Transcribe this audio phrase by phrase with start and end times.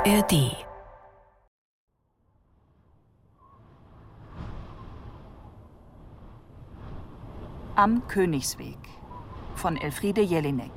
[0.00, 0.56] ARD
[7.74, 8.78] Am Königsweg
[9.56, 10.72] von Elfriede Jelinek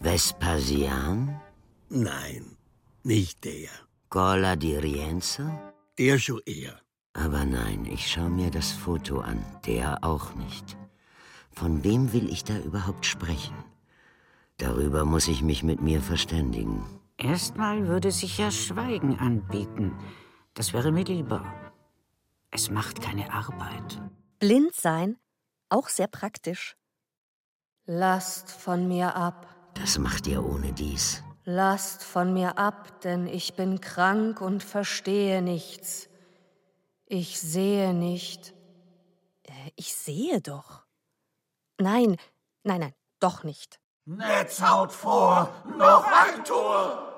[0.00, 1.40] Vespasian?
[1.90, 2.56] Nein,
[3.04, 3.70] nicht der.
[4.10, 5.44] Gola di Rienzo?
[5.96, 6.80] Der schon eher.
[7.12, 9.44] Aber nein, ich schau mir das Foto an.
[9.64, 10.76] Der auch nicht.
[11.56, 13.56] Von wem will ich da überhaupt sprechen?
[14.58, 16.84] Darüber muss ich mich mit mir verständigen.
[17.16, 19.96] Erstmal würde sich ja Schweigen anbieten.
[20.52, 21.42] Das wäre mir lieber.
[22.50, 24.02] Es macht keine Arbeit.
[24.38, 25.16] Blind sein,
[25.70, 26.76] auch sehr praktisch.
[27.86, 29.48] Lasst von mir ab.
[29.74, 31.22] Das macht ihr ohne dies.
[31.44, 36.08] Lasst von mir ab, denn ich bin krank und verstehe nichts.
[37.06, 38.52] Ich sehe nicht.
[39.44, 40.85] Äh, Ich sehe doch.
[41.78, 42.16] Nein,
[42.64, 43.78] nein, nein, doch nicht.
[44.06, 47.12] Netzhaut vor, noch ein Tor!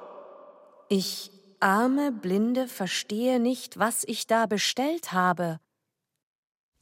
[0.88, 5.60] Ich, arme Blinde, verstehe nicht, was ich da bestellt habe.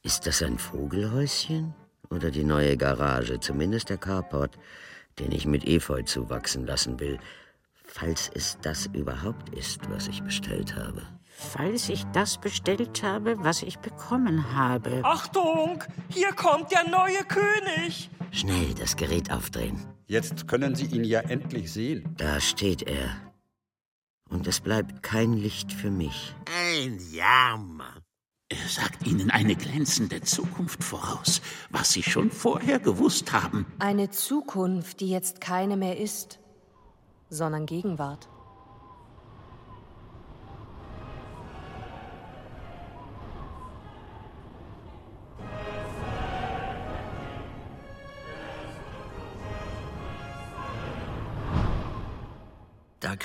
[0.01, 1.75] Ist das ein Vogelhäuschen?
[2.09, 4.57] Oder die neue Garage, zumindest der Carport,
[5.19, 7.19] den ich mit Efeu zuwachsen lassen will,
[7.83, 11.05] falls es das überhaupt ist, was ich bestellt habe.
[11.39, 15.01] Falls ich das bestellt habe, was ich bekommen habe.
[15.03, 18.09] Achtung, hier kommt der neue König.
[18.31, 19.85] Schnell das Gerät aufdrehen.
[20.07, 22.15] Jetzt können Sie ihn ja endlich sehen.
[22.17, 23.15] Da steht er.
[24.27, 26.33] Und es bleibt kein Licht für mich.
[26.73, 28.01] Ein Jammer.
[28.49, 33.67] Er sagt Ihnen eine glänzende Zukunft voraus, was Sie schon vorher gewusst haben.
[33.77, 36.39] Eine Zukunft, die jetzt keine mehr ist,
[37.29, 38.27] sondern Gegenwart.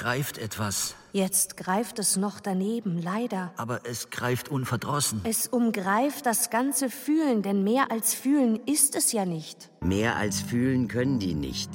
[0.03, 3.53] Greift etwas, Jetzt greift es noch daneben, leider.
[3.57, 5.21] aber es greift unverdrossen.
[5.25, 9.71] Es umgreift das ganze Fühlen, denn mehr als Fühlen ist es ja nicht.
[9.81, 11.71] Mehr als fühlen können die nicht,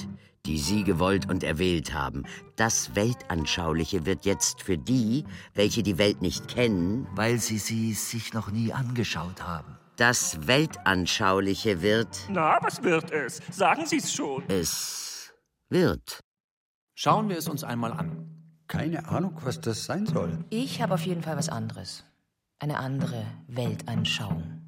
[0.46, 2.24] die sie gewollt und erwählt haben.
[2.58, 5.24] Das Weltanschauliche wird jetzt für die,
[5.54, 9.78] welche die Welt nicht kennen, Weil sie sie sich noch nie angeschaut haben.
[9.96, 13.40] das Weltanschauliche wird Na, was wird es?
[13.52, 14.44] Sagen Sie es schon.
[14.50, 15.32] es
[15.70, 16.20] wird.
[17.00, 18.26] Schauen wir es uns einmal an.
[18.68, 20.44] Keine Ahnung, was das sein soll.
[20.50, 22.04] Ich habe auf jeden Fall was anderes.
[22.58, 24.64] Eine andere Weltanschauung.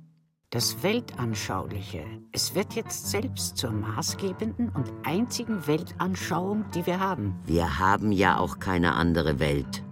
[0.51, 2.05] Das Weltanschauliche.
[2.31, 7.33] Es wird jetzt selbst zur maßgebenden und einzigen Weltanschauung, die wir haben.
[7.47, 9.83] Wir haben ja auch keine andere Welt,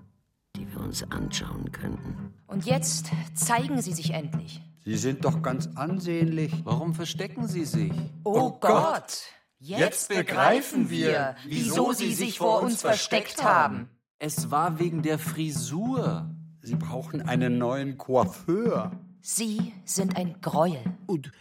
[0.56, 2.36] die wir uns anschauen könnten.
[2.46, 4.62] Und jetzt zeigen Sie sich endlich.
[4.86, 6.54] Sie sind doch ganz ansehnlich.
[6.64, 7.94] Warum verstecken Sie sich?
[8.24, 9.24] Oh, Gott!
[9.60, 13.90] Jetzt begreifen wir, wieso Sie sich vor uns versteckt haben.
[14.20, 16.30] Es war wegen der Frisur.
[16.62, 18.92] Sie brauchen einen neuen Coiffeur.
[19.22, 20.84] Sie sind ein Gräuel.
[21.06, 21.32] Und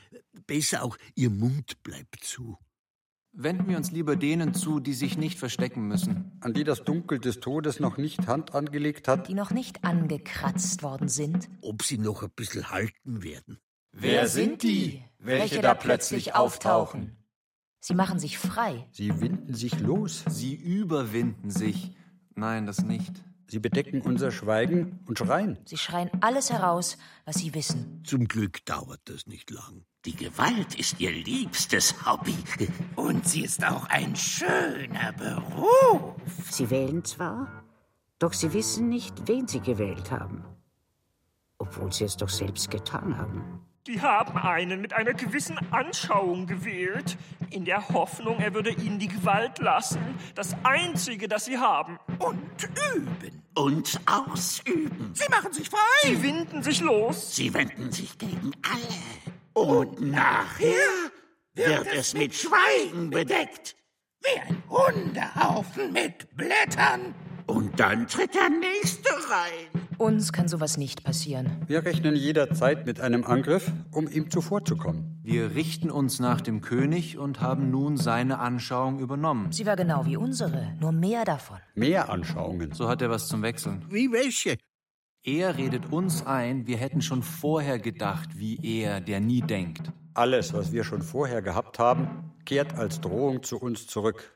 [0.46, 2.58] besser auch, Ihr Mund bleibt zu.
[3.32, 6.38] Wenden wir uns lieber denen zu, die sich nicht verstecken müssen.
[6.40, 9.28] An die das Dunkel des Todes noch nicht Hand angelegt hat.
[9.28, 11.50] Die noch nicht angekratzt worden sind.
[11.60, 13.58] Ob Sie noch ein bisschen halten werden.
[13.92, 17.16] Wer sind die, welche da plötzlich auftauchen?
[17.86, 18.88] Sie machen sich frei.
[18.90, 20.24] Sie winden sich los.
[20.28, 21.92] Sie überwinden sich.
[22.34, 23.12] Nein, das nicht.
[23.46, 25.56] Sie bedecken unser Schweigen und schreien.
[25.66, 28.02] Sie schreien alles heraus, was sie wissen.
[28.04, 29.84] Zum Glück dauert das nicht lang.
[30.04, 32.34] Die Gewalt ist Ihr liebstes Hobby.
[32.96, 36.16] Und sie ist auch ein schöner Beruf.
[36.50, 37.62] Sie wählen zwar,
[38.18, 40.42] doch sie wissen nicht, wen sie gewählt haben.
[41.58, 43.64] Obwohl sie es doch selbst getan haben.
[43.86, 47.16] Die haben einen mit einer gewissen Anschauung gewählt,
[47.50, 50.00] in der Hoffnung, er würde ihnen die Gewalt lassen,
[50.34, 51.98] das Einzige, das sie haben.
[52.18, 53.42] Und üben.
[53.54, 55.12] Und ausüben.
[55.14, 55.78] Sie machen sich frei.
[56.02, 57.36] Sie winden sich los.
[57.36, 59.36] Sie wenden sich gegen alle.
[59.52, 61.10] Und nachher
[61.54, 63.76] wird es mit Schweigen bedeckt.
[64.20, 67.14] Wie ein Hundehaufen mit Blättern.
[67.46, 69.85] Und dann tritt der Nächste rein.
[69.98, 71.64] Uns kann sowas nicht passieren.
[71.66, 75.20] Wir rechnen jederzeit mit einem Angriff, um ihm zuvorzukommen.
[75.22, 79.52] Wir richten uns nach dem König und haben nun seine Anschauung übernommen.
[79.52, 81.58] Sie war genau wie unsere, nur mehr davon.
[81.74, 82.72] Mehr Anschauungen.
[82.72, 83.84] So hat er was zum Wechseln.
[83.88, 84.58] Wie welche?
[85.24, 89.90] Er redet uns ein, wir hätten schon vorher gedacht, wie er, der nie denkt.
[90.14, 94.32] Alles, was wir schon vorher gehabt haben, kehrt als Drohung zu uns zurück.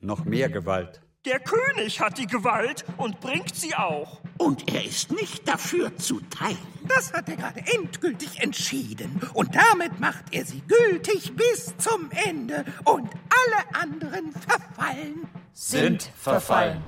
[0.00, 1.00] Noch mehr Gewalt.
[1.24, 4.20] Der König hat die Gewalt und bringt sie auch.
[4.38, 6.58] Und er ist nicht dafür zu teilen.
[6.88, 9.20] Das hat er gerade endgültig entschieden.
[9.32, 12.64] Und damit macht er sie gültig bis zum Ende.
[12.84, 15.28] Und alle anderen verfallen.
[15.52, 16.82] Sind verfallen.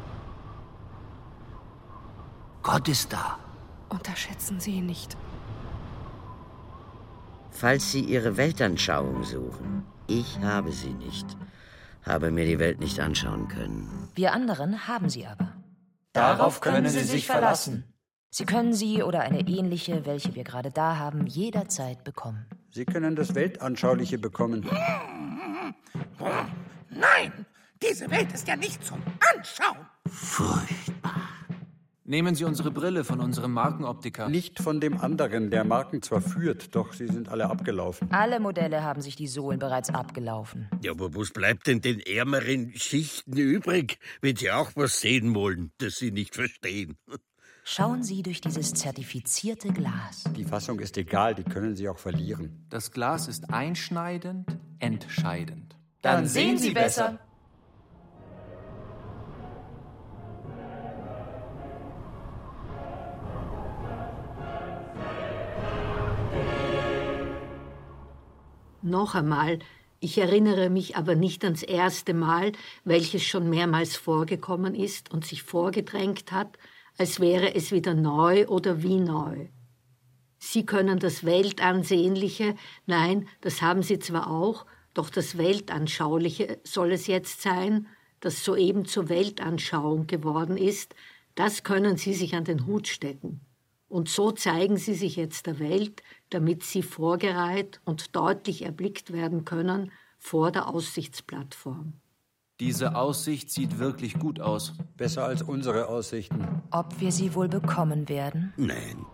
[2.64, 3.38] Gott ist da.
[3.88, 5.16] Unterschätzen Sie ihn nicht.
[7.52, 11.36] Falls Sie Ihre Weltanschauung suchen, ich habe sie nicht.
[12.06, 14.08] Habe mir die Welt nicht anschauen können.
[14.14, 15.52] Wir anderen haben sie aber.
[16.12, 17.84] Darauf können Sie sich verlassen.
[18.30, 22.46] Sie können sie oder eine ähnliche, welche wir gerade da haben, jederzeit bekommen.
[22.72, 24.68] Sie können das Weltanschauliche bekommen.
[26.90, 27.46] Nein,
[27.80, 29.00] diese Welt ist ja nicht zum
[29.32, 29.86] Anschauen.
[30.08, 31.33] Furchtbar.
[32.06, 34.28] Nehmen Sie unsere Brille von unserem Markenoptiker.
[34.28, 38.12] Nicht von dem anderen, der Marken zwar führt, doch sie sind alle abgelaufen.
[38.12, 40.68] Alle Modelle haben sich die Sohlen bereits abgelaufen.
[40.82, 45.72] Ja, aber was bleibt denn den ärmeren Schichten übrig, wenn sie auch was sehen wollen,
[45.78, 46.98] das sie nicht verstehen?
[47.66, 50.24] Schauen Sie durch dieses zertifizierte Glas.
[50.36, 52.66] Die Fassung ist egal, die können Sie auch verlieren.
[52.68, 55.74] Das Glas ist einschneidend, entscheidend.
[56.02, 57.18] Dann sehen Sie besser.
[68.86, 69.60] Noch einmal,
[69.98, 72.52] ich erinnere mich aber nicht ans erste Mal,
[72.84, 76.58] welches schon mehrmals vorgekommen ist und sich vorgedrängt hat,
[76.98, 79.48] als wäre es wieder neu oder wie neu.
[80.36, 87.06] Sie können das Weltansehnliche, nein, das haben Sie zwar auch, doch das Weltanschauliche soll es
[87.06, 87.86] jetzt sein,
[88.20, 90.94] das soeben zur Weltanschauung geworden ist,
[91.36, 93.40] das können Sie sich an den Hut stecken.
[93.88, 96.02] Und so zeigen Sie sich jetzt der Welt,
[96.34, 101.94] damit Sie vorgereiht und deutlich erblickt werden können vor der Aussichtsplattform.
[102.60, 104.74] Diese Aussicht sieht wirklich gut aus.
[104.96, 106.62] Besser als unsere Aussichten.
[106.70, 108.52] Ob wir sie wohl bekommen werden?
[108.56, 109.06] Nein.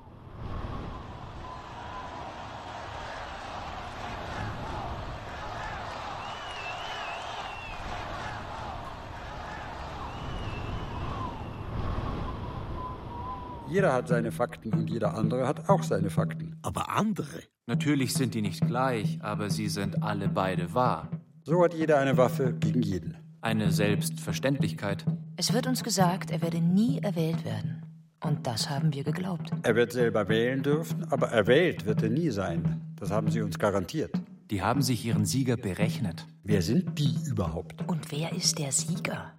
[13.71, 16.57] Jeder hat seine Fakten und jeder andere hat auch seine Fakten.
[16.63, 17.41] Aber andere?
[17.67, 21.09] Natürlich sind die nicht gleich, aber sie sind alle beide wahr.
[21.45, 23.17] So hat jeder eine Waffe gegen jeden.
[23.41, 25.05] Eine Selbstverständlichkeit.
[25.37, 27.87] Es wird uns gesagt, er werde nie erwählt werden.
[28.25, 29.53] Und das haben wir geglaubt.
[29.63, 32.81] Er wird selber wählen dürfen, aber erwählt wird er nie sein.
[32.97, 34.13] Das haben sie uns garantiert.
[34.51, 36.27] Die haben sich ihren Sieger berechnet.
[36.43, 37.89] Wer sind die überhaupt?
[37.89, 39.33] Und wer ist der Sieger?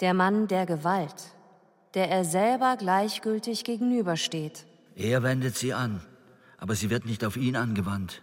[0.00, 1.34] Der Mann der Gewalt,
[1.94, 4.66] der er selber gleichgültig gegenübersteht.
[4.96, 6.00] Er wendet sie an,
[6.58, 8.22] aber sie wird nicht auf ihn angewandt.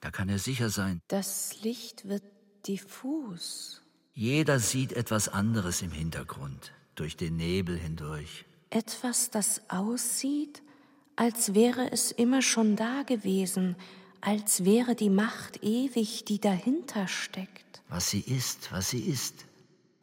[0.00, 1.00] Da kann er sicher sein.
[1.08, 2.24] Das Licht wird
[2.66, 3.82] diffus.
[4.14, 8.44] Jeder sieht etwas anderes im Hintergrund, durch den Nebel hindurch.
[8.70, 10.62] Etwas, das aussieht,
[11.16, 13.76] als wäre es immer schon da gewesen,
[14.20, 17.82] als wäre die Macht ewig, die dahinter steckt.
[17.88, 19.46] Was sie ist, was sie ist.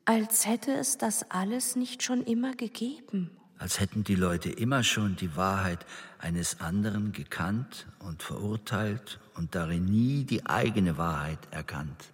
[0.09, 3.29] Als hätte es das alles nicht schon immer gegeben.
[3.59, 5.85] Als hätten die Leute immer schon die Wahrheit
[6.17, 12.06] eines anderen gekannt und verurteilt und darin nie die eigene Wahrheit erkannt.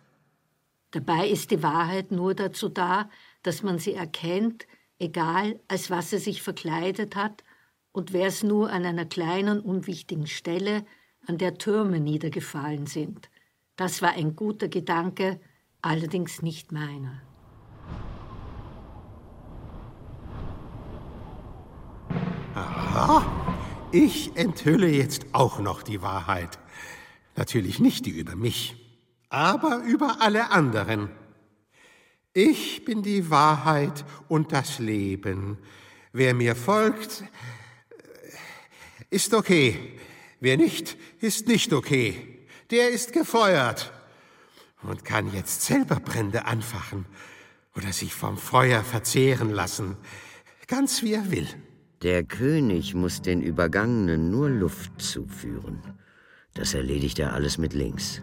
[0.91, 3.09] Dabei ist die Wahrheit nur dazu da,
[3.43, 4.67] dass man sie erkennt,
[4.99, 7.45] egal als was sie sich verkleidet hat
[7.93, 10.85] und wer es nur an einer kleinen, unwichtigen Stelle,
[11.27, 13.29] an der Türme niedergefallen sind.
[13.77, 15.39] Das war ein guter Gedanke,
[15.81, 17.21] allerdings nicht meiner.
[22.95, 23.25] Aha,
[23.91, 26.57] ich enthülle jetzt auch noch die Wahrheit.
[27.35, 28.77] Natürlich nicht die über mich,
[29.27, 31.09] aber über alle anderen.
[32.31, 35.57] Ich bin die Wahrheit und das Leben.
[36.13, 37.25] Wer mir folgt,
[39.09, 39.99] ist okay.
[40.39, 42.47] Wer nicht, ist nicht okay.
[42.71, 43.91] Der ist gefeuert
[44.83, 47.05] und kann jetzt selber Brände anfachen
[47.75, 49.97] oder sich vom Feuer verzehren lassen,
[50.67, 51.49] ganz wie er will.
[52.05, 55.81] Der König muss den Übergangenen nur Luft zuführen.
[56.53, 58.21] Das erledigt er alles mit links.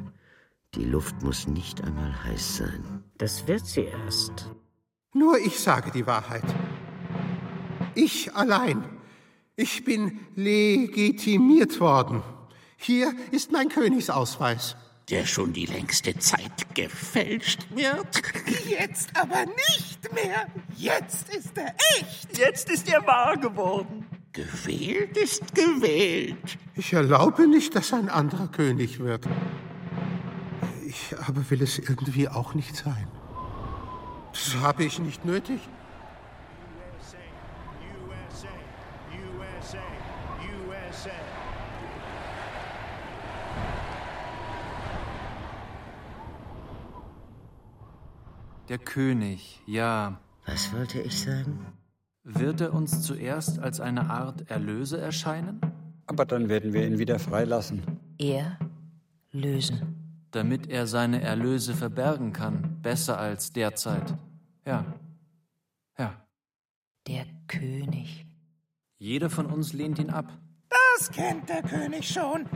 [0.76, 3.02] Die Luft muss nicht einmal heiß sein.
[3.18, 4.48] Das wird sie erst.
[5.14, 6.44] Nur ich sage die Wahrheit.
[7.96, 8.84] Ich allein.
[9.56, 12.22] Ich bin legitimiert worden.
[12.76, 14.76] Hier ist mein Königsausweis
[15.10, 18.22] der schon die längste Zeit gefälscht wird.
[18.68, 20.46] Jetzt aber nicht mehr.
[20.76, 22.38] Jetzt ist er echt.
[22.38, 24.06] Jetzt ist er wahr geworden.
[24.32, 26.58] Gewählt ist gewählt.
[26.74, 29.26] Ich erlaube nicht, dass ein anderer König wird.
[30.86, 33.08] Ich aber will es irgendwie auch nicht sein.
[34.32, 35.60] Das habe ich nicht nötig.
[36.98, 37.18] USA,
[38.08, 38.48] USA,
[39.38, 39.78] USA,
[40.68, 41.51] USA.
[48.68, 50.20] Der König, ja.
[50.46, 51.66] Was wollte ich sagen?
[52.24, 55.60] Wird er uns zuerst als eine Art Erlöser erscheinen?
[56.06, 57.82] Aber dann werden wir ihn wieder freilassen.
[58.18, 58.58] Er
[59.32, 60.26] lösen.
[60.30, 64.16] Damit er seine Erlöse verbergen kann, besser als derzeit.
[64.64, 64.86] Ja.
[65.98, 66.14] Ja.
[67.08, 68.26] Der König.
[68.98, 70.32] Jeder von uns lehnt ihn ab.
[70.68, 72.46] Das kennt der König schon,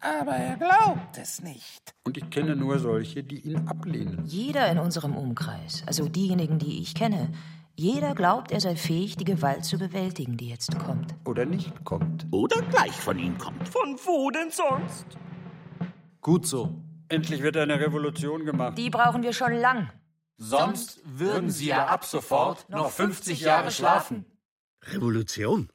[0.00, 1.94] aber er glaubt es nicht.
[2.04, 4.24] Und ich kenne nur solche, die ihn ablehnen.
[4.24, 7.32] Jeder in unserem Umkreis, also diejenigen, die ich kenne,
[7.74, 11.14] jeder glaubt, er sei fähig, die Gewalt zu bewältigen, die jetzt kommt.
[11.24, 12.26] Oder nicht kommt.
[12.32, 13.68] Oder gleich von ihm kommt.
[13.68, 15.06] Von wo denn sonst?
[16.20, 16.74] Gut so.
[17.08, 18.76] Endlich wird eine Revolution gemacht.
[18.76, 19.92] Die brauchen wir schon lang.
[20.38, 24.24] Sonst würden sie ja ab sofort noch 50 Jahre schlafen.
[24.82, 25.68] Revolution?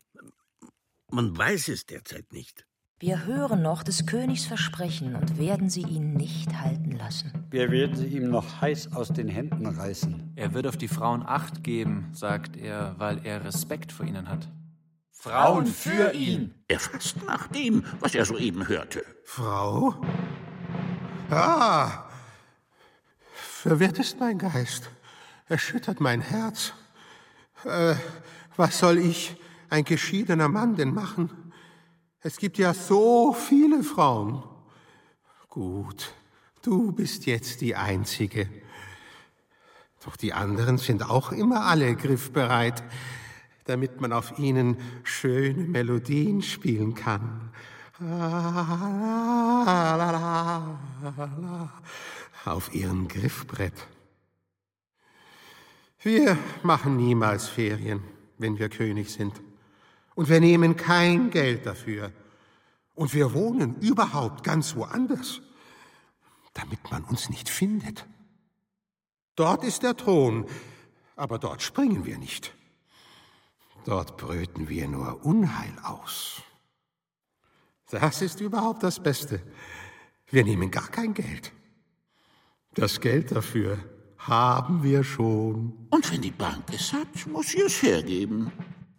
[1.09, 2.65] Man weiß es derzeit nicht.
[3.05, 7.33] Wir hören noch des Königs Versprechen und werden sie ihn nicht halten lassen.
[7.49, 10.31] Wir werden sie ihm noch heiß aus den Händen reißen.
[10.37, 14.47] Er wird auf die Frauen Acht geben, sagt er, weil er Respekt vor ihnen hat.
[15.11, 16.55] Frauen für ihn.
[16.69, 19.03] Er fasst nach dem, was er soeben hörte.
[19.25, 19.95] Frau?
[21.29, 22.05] Ah,
[23.33, 24.89] verwirrt ist mein Geist,
[25.49, 26.71] erschüttert mein Herz.
[27.65, 27.95] Äh,
[28.55, 29.35] was soll ich,
[29.69, 31.42] ein geschiedener Mann, denn machen?
[32.25, 34.41] Es gibt ja so viele Frauen.
[35.49, 36.13] Gut,
[36.61, 38.47] du bist jetzt die Einzige.
[40.05, 42.81] Doch die anderen sind auch immer alle griffbereit,
[43.65, 47.51] damit man auf ihnen schöne Melodien spielen kann.
[52.45, 53.87] Auf ihrem Griffbrett.
[56.01, 58.01] Wir machen niemals Ferien,
[58.37, 59.41] wenn wir König sind.
[60.15, 62.11] Und wir nehmen kein Geld dafür.
[62.95, 65.41] Und wir wohnen überhaupt ganz woanders,
[66.53, 68.05] damit man uns nicht findet.
[69.35, 70.45] Dort ist der Thron,
[71.15, 72.53] aber dort springen wir nicht.
[73.85, 76.41] Dort brüten wir nur Unheil aus.
[77.89, 79.41] Das ist überhaupt das Beste.
[80.27, 81.51] Wir nehmen gar kein Geld.
[82.75, 83.77] Das Geld dafür
[84.17, 85.87] haben wir schon.
[85.89, 88.51] Und wenn die Bank es hat, muss sie es hergeben.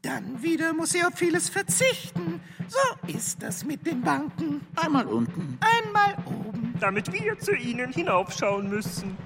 [0.05, 2.39] Dann wieder muss sie auf vieles verzichten.
[2.69, 4.61] So ist das mit den Banken.
[4.77, 6.75] Einmal unten, einmal oben.
[6.79, 9.17] Damit wir zu ihnen hinaufschauen müssen.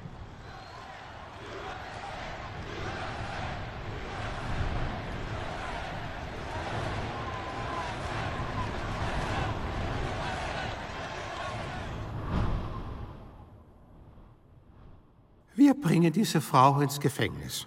[15.57, 17.67] Wir bringen diese Frau ins Gefängnis,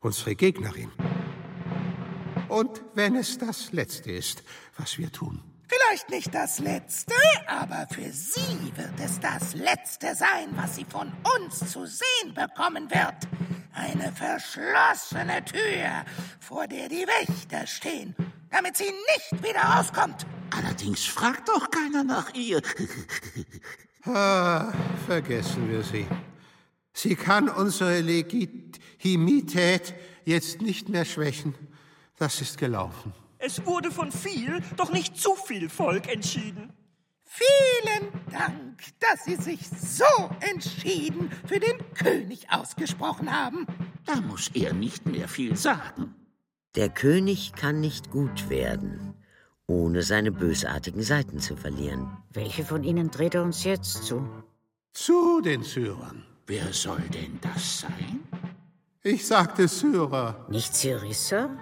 [0.00, 0.90] unsere Gegnerin.
[2.50, 4.42] Und wenn es das Letzte ist,
[4.76, 5.40] was wir tun.
[5.68, 7.14] Vielleicht nicht das Letzte,
[7.46, 12.90] aber für sie wird es das Letzte sein, was sie von uns zu sehen bekommen
[12.90, 13.28] wird.
[13.72, 16.04] Eine verschlossene Tür,
[16.40, 18.16] vor der die Wächter stehen,
[18.50, 20.26] damit sie nicht wieder rauskommt.
[20.50, 22.60] Allerdings fragt doch keiner nach ihr.
[24.06, 24.72] ah,
[25.06, 26.08] vergessen wir sie.
[26.92, 31.54] Sie kann unsere Legitimität jetzt nicht mehr schwächen.
[32.20, 33.14] Das ist gelaufen.
[33.38, 36.70] Es wurde von viel, doch nicht zu viel Volk entschieden.
[37.24, 40.04] Vielen Dank, dass Sie sich so
[40.40, 43.66] entschieden für den König ausgesprochen haben.
[44.04, 46.14] Da muss er nicht mehr viel sagen.
[46.74, 49.14] Der König kann nicht gut werden,
[49.66, 52.18] ohne seine bösartigen Seiten zu verlieren.
[52.34, 54.28] Welche von ihnen dreht er uns jetzt zu?
[54.92, 56.26] Zu den Syrern.
[56.46, 58.20] Wer soll denn das sein?
[59.02, 60.44] Ich sagte Syrer.
[60.50, 61.56] Nicht Syrisser?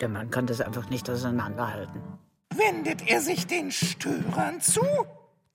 [0.00, 2.00] Der Mann kann das einfach nicht auseinanderhalten.
[2.54, 4.80] Wendet er sich den Störern zu,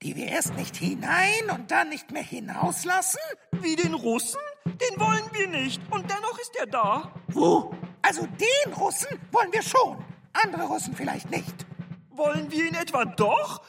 [0.02, 3.20] die wir erst nicht hinein und dann nicht mehr hinauslassen?
[3.60, 4.40] Wie den Russen?
[4.64, 5.80] Den wollen wir nicht.
[5.90, 7.12] Und dennoch ist er da.
[7.28, 7.74] Wo?
[8.02, 9.96] Also den Russen wollen wir schon.
[10.44, 11.66] Andere Russen vielleicht nicht.
[12.10, 13.62] Wollen wir ihn etwa doch?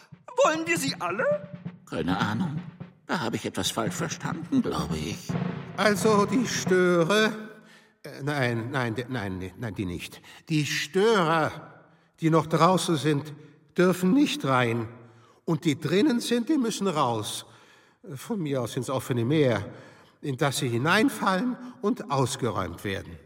[0.44, 1.50] Wollen wir sie alle?
[1.90, 2.62] Keine Ahnung.
[3.08, 5.18] Da habe ich etwas falsch verstanden, glaube ich.
[5.76, 7.47] Also die Störer.
[8.08, 10.22] Äh, nein, nein, nein, nein, die nicht.
[10.50, 11.52] Die Störer,
[12.20, 13.34] die noch draußen sind,
[13.78, 14.88] dürfen nicht rein.
[15.46, 17.46] Und die drinnen sind, die müssen raus.
[18.16, 19.66] Von mir aus ins offene Meer,
[20.22, 23.18] in das sie hineinfallen und ausgeräumt werden.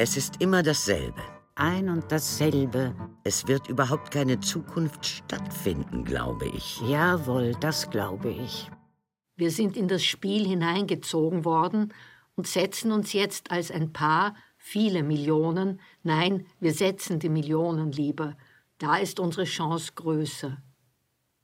[0.00, 1.20] Es ist immer dasselbe.
[1.56, 2.94] Ein und dasselbe.
[3.24, 6.80] Es wird überhaupt keine Zukunft stattfinden, glaube ich.
[6.82, 8.70] Jawohl, das glaube ich.
[9.34, 11.92] Wir sind in das Spiel hineingezogen worden
[12.36, 18.36] und setzen uns jetzt als ein Paar viele Millionen, nein, wir setzen die Millionen lieber,
[18.78, 20.58] da ist unsere Chance größer.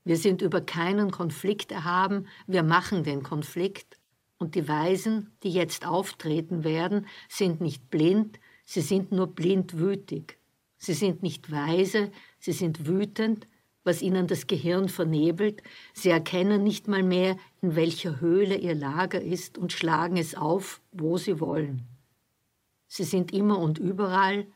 [0.05, 3.99] Wir sind über keinen Konflikt erhaben, wir machen den Konflikt,
[4.39, 10.39] und die Weisen, die jetzt auftreten werden, sind nicht blind, sie sind nur blindwütig.
[10.77, 13.47] Sie sind nicht weise, sie sind wütend,
[13.85, 19.21] was ihnen das Gehirn vernebelt, sie erkennen nicht mal mehr, in welcher Höhle ihr Lager
[19.21, 21.87] ist und schlagen es auf, wo sie wollen.
[22.87, 24.47] Sie sind immer und überall,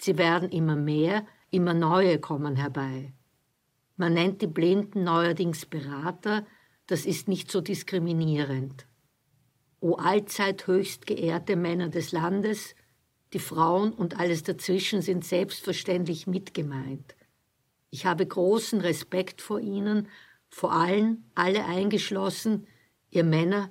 [0.00, 3.12] sie werden immer mehr, immer neue kommen herbei.
[3.96, 6.46] Man nennt die Blinden neuerdings Berater,
[6.86, 8.86] das ist nicht so diskriminierend.
[9.80, 12.74] O allzeit höchst geehrte Männer des Landes,
[13.32, 17.14] die Frauen und alles dazwischen sind selbstverständlich mitgemeint.
[17.90, 20.08] Ich habe großen Respekt vor Ihnen,
[20.48, 22.66] vor allen, alle eingeschlossen,
[23.10, 23.70] ihr Männer,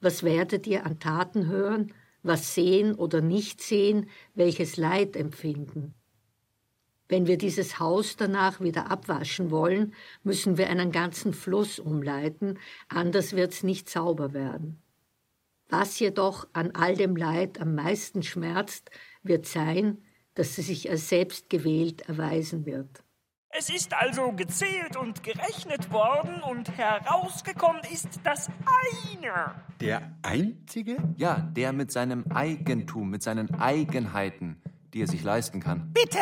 [0.00, 5.94] was werdet ihr an Taten hören, was sehen oder nicht sehen, welches Leid empfinden?
[7.08, 9.94] Wenn wir dieses Haus danach wieder abwaschen wollen,
[10.24, 12.58] müssen wir einen ganzen Fluss umleiten,
[12.88, 14.82] anders wird's nicht sauber werden.
[15.68, 18.90] Was jedoch an all dem Leid am meisten schmerzt,
[19.22, 19.98] wird sein,
[20.34, 23.02] dass sie sich als selbst gewählt erweisen wird.
[23.58, 28.48] Es ist also gezählt und gerechnet worden und herausgekommen ist das
[29.10, 29.54] eine.
[29.80, 30.98] Der einzige?
[31.16, 34.60] Ja, der mit seinem Eigentum, mit seinen Eigenheiten,
[34.92, 35.90] die er sich leisten kann.
[35.94, 36.18] Bitte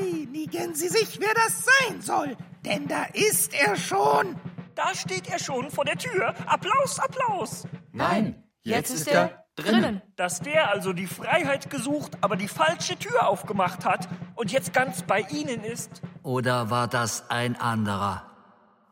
[0.00, 4.36] einigen Sie sich, wer das sein soll, denn da ist er schon.
[4.76, 6.34] Da steht er schon vor der Tür.
[6.46, 7.66] Applaus, Applaus.
[7.92, 10.02] Nein, jetzt, jetzt ist er drinnen.
[10.16, 15.02] Dass der also die Freiheit gesucht, aber die falsche Tür aufgemacht hat und jetzt ganz
[15.02, 16.02] bei Ihnen ist.
[16.22, 18.30] Oder war das ein anderer?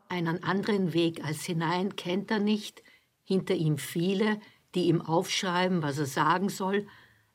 [0.09, 2.83] Einen anderen Weg als hinein kennt er nicht,
[3.23, 4.39] hinter ihm viele,
[4.75, 6.87] die ihm aufschreiben, was er sagen soll,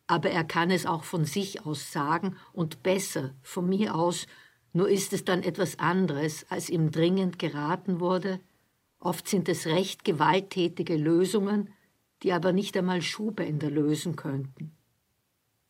[0.06, 4.26] aber er kann es auch von sich aus sagen und besser, von mir aus,
[4.72, 8.40] nur ist es dann etwas anderes, als ihm dringend geraten wurde.
[9.00, 11.72] Oft sind es recht gewalttätige Lösungen,
[12.22, 14.72] die aber nicht einmal Schuhbänder lösen könnten.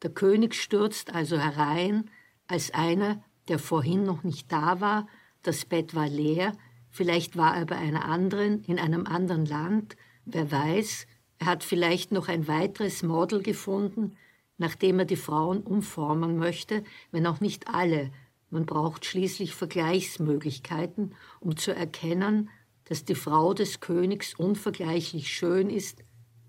[0.02, 2.10] Der König stürzt also herein,
[2.46, 5.08] als einer, der vorhin noch nicht da war,
[5.42, 6.52] das Bett war leer,
[6.90, 11.06] vielleicht war er bei einer anderen, in einem anderen Land, wer weiß,
[11.38, 14.16] er hat vielleicht noch ein weiteres Model gefunden,
[14.56, 16.82] nachdem er die Frauen umformen möchte,
[17.12, 18.10] wenn auch nicht alle.
[18.50, 22.50] Man braucht schließlich Vergleichsmöglichkeiten, um zu erkennen,
[22.84, 26.02] dass die Frau des Königs unvergleichlich schön ist.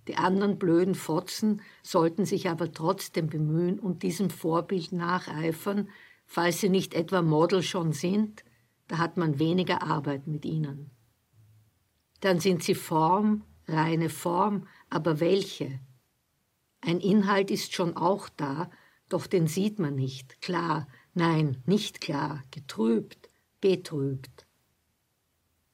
[0.10, 5.88] Die anderen blöden Fotzen sollten sich aber trotzdem bemühen und diesem Vorbild nacheifern,
[6.26, 8.44] falls sie nicht etwa Model schon sind,
[8.88, 10.90] da hat man weniger Arbeit mit ihnen.
[12.22, 15.80] Dann sind sie Form, reine Form, aber welche?
[16.82, 18.72] Ein Inhalt ist schon auch da,
[19.10, 23.30] doch den sieht man nicht, klar, nein, nicht klar, getrübt,
[23.62, 24.48] betrübt.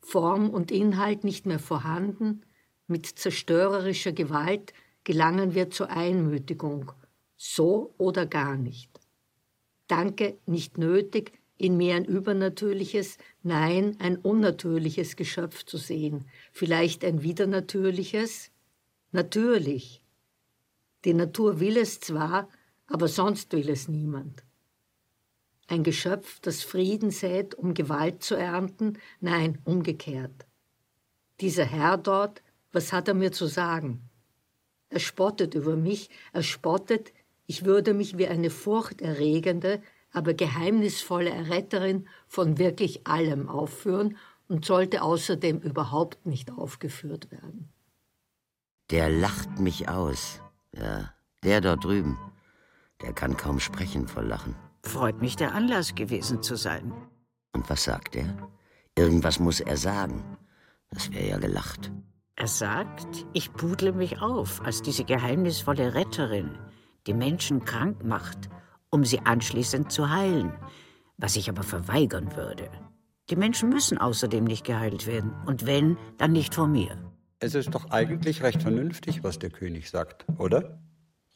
[0.02, 2.46] Form und Inhalt nicht mehr vorhanden,
[2.88, 6.92] mit zerstörerischer Gewalt gelangen wir zur Einmütigung,
[7.36, 8.90] so oder gar nicht.
[9.88, 17.24] Danke, nicht nötig, in mir ein übernatürliches, nein, ein unnatürliches Geschöpf zu sehen, vielleicht ein
[17.24, 18.52] widernatürliches?
[19.12, 20.02] Natürlich,
[21.06, 22.50] die Natur will es zwar,
[22.88, 24.44] aber sonst will es niemand.
[25.68, 29.00] Ein Geschöpf, das Frieden sät, um Gewalt zu ernten?
[29.20, 30.46] Nein, umgekehrt.
[31.42, 32.44] Dieser Herr dort,
[32.76, 34.10] was hat er mir zu sagen?
[34.90, 37.14] Er spottet über mich, er spottet,
[37.48, 45.02] ich würde mich wie eine furchterregende, aber geheimnisvolle Erretterin von wirklich allem aufführen und sollte
[45.02, 47.70] außerdem überhaupt nicht aufgeführt werden.
[48.92, 50.42] Der lacht mich aus.
[50.74, 52.20] Ja, der dort drüben.
[53.02, 54.56] Der kann kaum sprechen vor Lachen.
[54.84, 56.94] Freut mich, der Anlass gewesen zu sein.
[57.54, 58.50] Und was sagt er?
[58.98, 60.38] Irgendwas muss er sagen.
[60.92, 61.92] Das wäre ja gelacht.
[62.38, 66.58] Er sagt, ich pudle mich auf als diese geheimnisvolle Retterin,
[67.08, 68.50] die Menschen krank macht,
[68.90, 70.52] um sie anschließend zu heilen,
[71.18, 72.70] was ich aber verweigern würde.
[73.30, 76.98] Die Menschen müssen außerdem nicht geheilt werden, und wenn, dann nicht von mir.
[77.40, 80.80] Es ist doch eigentlich recht vernünftig, was der König sagt, oder?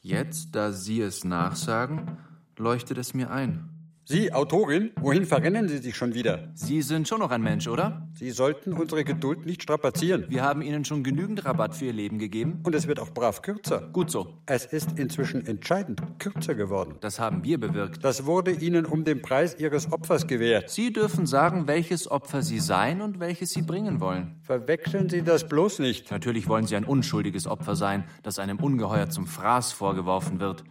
[0.02, 2.18] Jetzt, da Sie es nachsagen,
[2.58, 3.79] leuchtet es mir ein.
[4.12, 6.50] Sie, Autorin, wohin verrennen Sie sich schon wieder?
[6.56, 8.10] Sie sind schon noch ein Mensch, oder?
[8.16, 10.26] Sie sollten unsere Geduld nicht strapazieren.
[10.30, 12.60] Wir haben Ihnen schon genügend Rabatt für Ihr Leben gegeben.
[12.64, 13.88] Und es wird auch brav kürzer.
[13.94, 14.40] Gut so.
[14.48, 16.96] Es ist inzwischen entscheidend kürzer geworden.
[17.02, 18.04] Das haben wir bewirkt.
[18.04, 20.72] Das wurde Ihnen um den Preis Ihres Opfers gewährt.
[20.72, 24.40] Sie dürfen sagen, welches Opfer Sie sein und welches Sie bringen wollen.
[24.42, 26.10] Verwechseln Sie das bloß nicht.
[26.10, 30.64] Natürlich wollen Sie ein unschuldiges Opfer sein, das einem Ungeheuer zum Fraß vorgeworfen wird.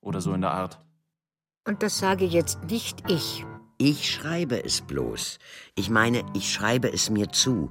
[0.00, 0.85] Oder so in der Art.
[1.66, 3.44] Und das sage jetzt nicht ich.
[3.76, 5.38] Ich schreibe es bloß.
[5.74, 7.70] Ich meine, ich schreibe es mir zu,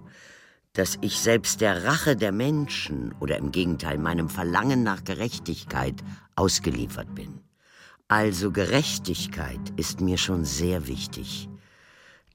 [0.74, 5.96] dass ich selbst der Rache der Menschen oder im Gegenteil meinem Verlangen nach Gerechtigkeit
[6.36, 7.40] ausgeliefert bin.
[8.10, 11.50] Also Gerechtigkeit ist mir schon sehr wichtig.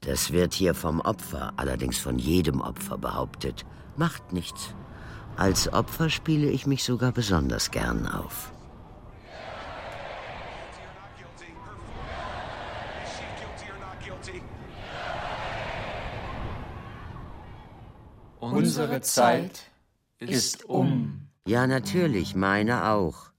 [0.01, 3.65] Das wird hier vom Opfer, allerdings von jedem Opfer behauptet.
[3.95, 4.73] Macht nichts.
[5.37, 8.51] Als Opfer spiele ich mich sogar besonders gern auf.
[18.41, 19.69] Unsere Zeit
[20.19, 21.27] ist um.
[21.47, 23.31] Ja, natürlich, meine auch.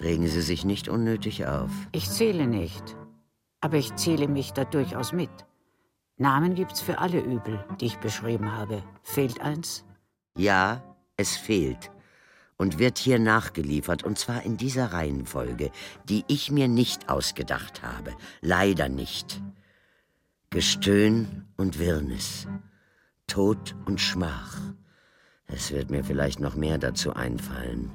[0.00, 1.70] Regen Sie sich nicht unnötig auf.
[1.92, 2.96] Ich zähle nicht,
[3.60, 5.30] aber ich zähle mich da durchaus mit.
[6.16, 8.82] Namen gibt's für alle Übel, die ich beschrieben habe.
[9.02, 9.84] Fehlt eins?
[10.36, 10.82] Ja,
[11.16, 11.90] es fehlt
[12.56, 15.72] und wird hier nachgeliefert, und zwar in dieser Reihenfolge,
[16.08, 19.42] die ich mir nicht ausgedacht habe, leider nicht.
[20.50, 22.46] Gestöhn und Wirrnis,
[23.26, 24.58] Tod und Schmach.
[25.46, 27.90] Es wird mir vielleicht noch mehr dazu einfallen.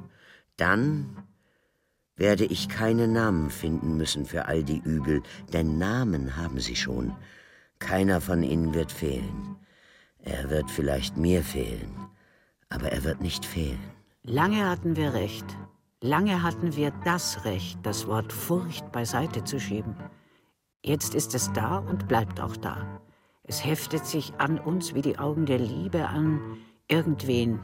[0.57, 1.23] Dann
[2.15, 5.21] werde ich keine Namen finden müssen für all die Übel,
[5.53, 7.15] denn Namen haben sie schon.
[7.79, 9.55] Keiner von ihnen wird fehlen.
[10.21, 12.09] Er wird vielleicht mir fehlen,
[12.67, 13.79] aber er wird nicht fehlen.
[14.23, 15.45] Lange hatten wir recht.
[16.01, 19.95] Lange hatten wir das Recht, das Wort Furcht beiseite zu schieben.
[20.83, 23.01] Jetzt ist es da und bleibt auch da.
[23.49, 27.59] Es heftet sich an uns wie die Augen der Liebe an irgendwen.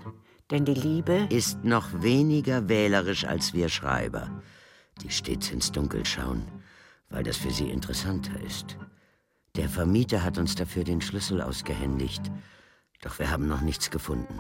[0.50, 4.42] Denn die Liebe ist noch weniger wählerisch als wir Schreiber,
[5.04, 6.44] die stets ins Dunkel schauen,
[7.10, 8.78] weil das für sie interessanter ist.
[9.56, 12.32] Der Vermieter hat uns dafür den Schlüssel ausgehändigt,
[13.04, 14.40] doch wir haben noch nichts gefunden.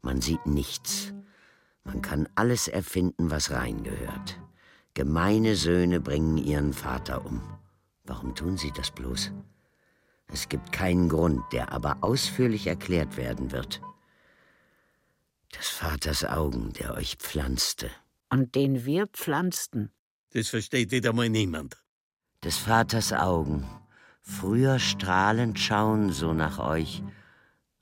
[0.00, 1.12] Man sieht nichts.
[1.84, 4.40] Man kann alles erfinden, was reingehört.
[4.94, 7.42] Gemeine Söhne bringen ihren Vater um.
[8.04, 9.32] Warum tun sie das bloß?
[10.32, 13.80] Es gibt keinen Grund, der aber ausführlich erklärt werden wird.
[15.58, 17.90] Des Vaters Augen, der euch pflanzte.
[18.30, 19.90] Und den wir pflanzten.
[20.32, 21.82] Das versteht wieder mal niemand.
[22.44, 23.66] Des Vaters Augen,
[24.20, 27.02] früher strahlend schauen so nach euch.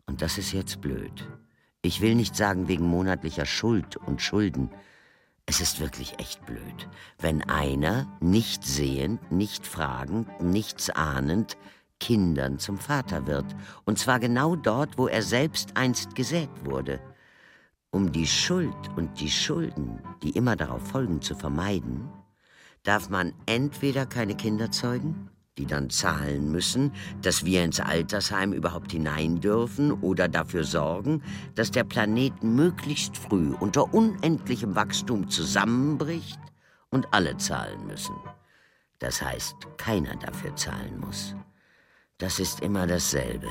[0.07, 1.29] Und das ist jetzt blöd.
[1.83, 4.71] Ich will nicht sagen wegen monatlicher Schuld und Schulden.
[5.47, 11.57] Es ist wirklich echt blöd, wenn einer, nicht sehend, nicht fragend, nichts ahnend,
[12.01, 13.47] Kindern zum Vater wird,
[13.85, 17.01] und zwar genau dort, wo er selbst einst gesät wurde.
[17.91, 22.09] Um die Schuld und die Schulden, die immer darauf folgen, zu vermeiden,
[22.83, 28.93] darf man entweder keine Kinder zeugen, die dann zahlen müssen, dass wir ins Altersheim überhaupt
[28.93, 31.23] hinein dürfen oder dafür sorgen,
[31.55, 36.41] dass der Planet möglichst früh unter unendlichem Wachstum zusammenbricht
[36.91, 38.17] und alle zahlen müssen.
[38.99, 41.35] Das heißt, keiner dafür zahlen muss.
[42.19, 43.49] Das ist immer dasselbe.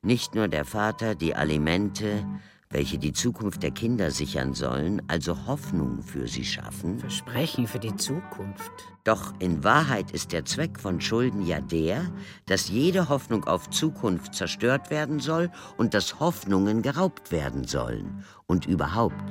[0.00, 2.24] Nicht nur der Vater, die Alimente,
[2.70, 6.98] welche die Zukunft der Kinder sichern sollen, also Hoffnung für sie schaffen.
[6.98, 8.72] Versprechen für die Zukunft.
[9.04, 12.10] Doch in Wahrheit ist der Zweck von Schulden ja der,
[12.46, 18.24] dass jede Hoffnung auf Zukunft zerstört werden soll und dass Hoffnungen geraubt werden sollen.
[18.46, 19.24] Und überhaupt,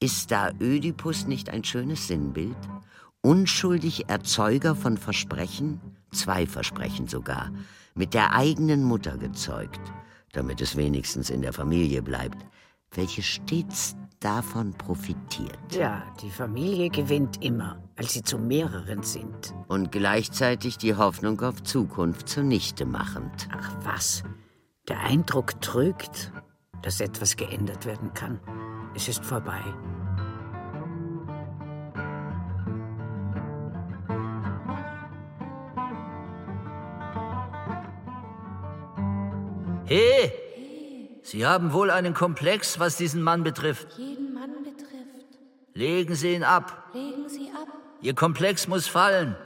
[0.00, 2.56] ist da Ödipus nicht ein schönes Sinnbild?
[3.20, 5.80] Unschuldig Erzeuger von Versprechen,
[6.12, 7.50] zwei Versprechen sogar,
[7.94, 9.80] mit der eigenen Mutter gezeugt,
[10.32, 12.46] damit es wenigstens in der Familie bleibt,
[12.92, 15.58] welche stets davon profitiert.
[15.72, 19.54] Ja, die Familie gewinnt immer, weil sie zu mehreren sind.
[19.68, 23.48] Und gleichzeitig die Hoffnung auf Zukunft zunichte machend.
[23.52, 24.22] Ach was,
[24.88, 26.32] der Eindruck trügt,
[26.82, 28.40] dass etwas geändert werden kann.
[28.94, 29.62] Es ist vorbei.
[39.86, 40.32] He!
[41.22, 43.86] Sie haben wohl einen Komplex, was diesen Mann betrifft.
[43.96, 45.38] Jeden Mann betrifft.
[45.74, 46.90] Legen Sie ihn ab.
[46.92, 47.68] Legen Sie ab.
[48.00, 49.36] Ihr Komplex muss fallen,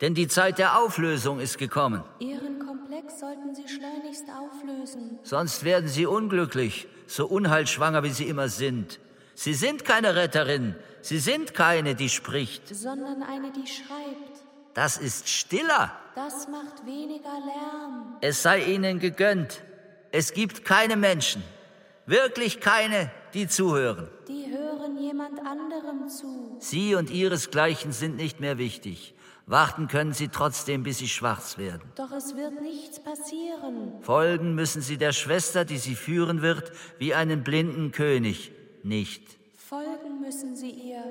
[0.00, 2.04] denn die Zeit der Auflösung ist gekommen.
[2.20, 5.18] Ihren Komplex sollten Sie schleunigst auflösen.
[5.24, 9.00] Sonst werden Sie unglücklich, so unheilschwanger wie Sie immer sind.
[9.34, 10.76] Sie sind keine Retterin.
[11.02, 12.74] Sie sind keine, die spricht.
[12.74, 14.44] Sondern eine, die schreibt.
[14.74, 15.92] Das ist stiller.
[16.14, 18.16] Das macht weniger Lärm.
[18.20, 19.62] Es sei ihnen gegönnt.
[20.12, 21.42] Es gibt keine Menschen,
[22.06, 24.08] wirklich keine, die zuhören.
[24.26, 26.56] Die hören jemand anderem zu.
[26.58, 29.14] Sie und ihresgleichen sind nicht mehr wichtig.
[29.46, 31.82] Warten können sie trotzdem, bis sie schwarz werden.
[31.96, 34.00] Doch es wird nichts passieren.
[34.00, 39.24] Folgen müssen sie der Schwester, die sie führen wird, wie einen blinden König, nicht.
[39.56, 41.02] Folgen müssen sie ihr,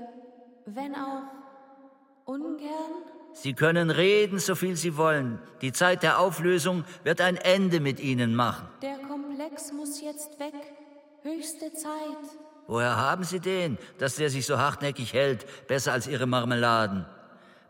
[0.66, 1.24] wenn auch
[2.26, 3.19] ungern?
[3.34, 5.40] Sie können reden, so viel Sie wollen.
[5.62, 8.68] Die Zeit der Auflösung wird ein Ende mit Ihnen machen.
[8.82, 10.54] Der Komplex muss jetzt weg.
[11.22, 11.92] Höchste Zeit.
[12.68, 17.06] Woher haben Sie den, dass der sich so hartnäckig hält, besser als Ihre Marmeladen?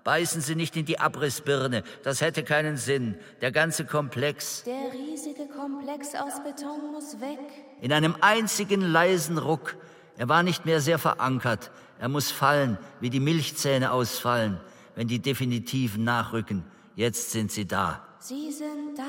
[0.04, 3.20] Beißen Sie nicht in die Abrissbirne, das hätte keinen Sinn.
[3.42, 4.64] Der ganze Komplex.
[4.64, 7.40] Der riesige Komplex aus Beton muss weg.
[7.82, 9.76] In einem einzigen leisen Ruck.
[10.18, 11.72] Er war nicht mehr sehr verankert.
[12.00, 14.60] Er muss fallen, wie die Milchzähne ausfallen
[14.96, 16.64] wenn die definitiven nachrücken.
[16.96, 18.06] Jetzt sind sie da.
[18.20, 19.04] Sie sind da.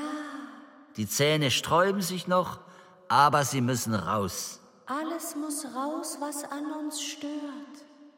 [0.97, 2.59] Die Zähne sträuben sich noch,
[3.07, 4.61] aber sie müssen raus.
[4.85, 7.31] Alles muss raus, was an uns stört.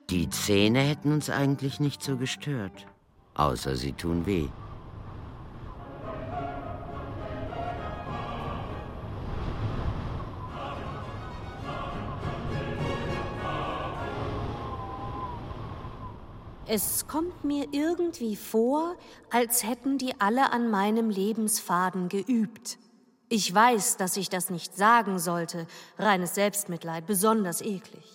[0.10, 2.88] Die Zähne hätten uns eigentlich nicht so gestört,
[3.36, 4.50] außer sie tun weh.
[16.66, 18.96] Es kommt mir irgendwie vor,
[19.30, 22.78] als hätten die alle an meinem Lebensfaden geübt.
[23.28, 28.06] Ich weiß, dass ich das nicht sagen sollte, reines Selbstmitleid, besonders eklig.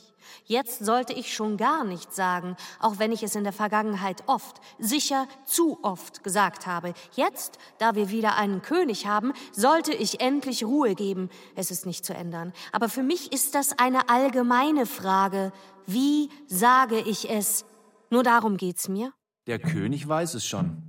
[0.44, 4.56] Jetzt sollte ich schon gar nichts sagen, auch wenn ich es in der Vergangenheit oft,
[4.78, 6.94] sicher zu oft gesagt habe.
[7.12, 11.28] Jetzt, da wir wieder einen König haben, sollte ich endlich Ruhe geben.
[11.54, 12.54] Es ist nicht zu ändern.
[12.72, 15.52] Aber für mich ist das eine allgemeine Frage.
[15.84, 17.66] Wie sage ich es?
[18.10, 19.12] Nur darum geht's mir.
[19.46, 20.82] Der König weiß es schon.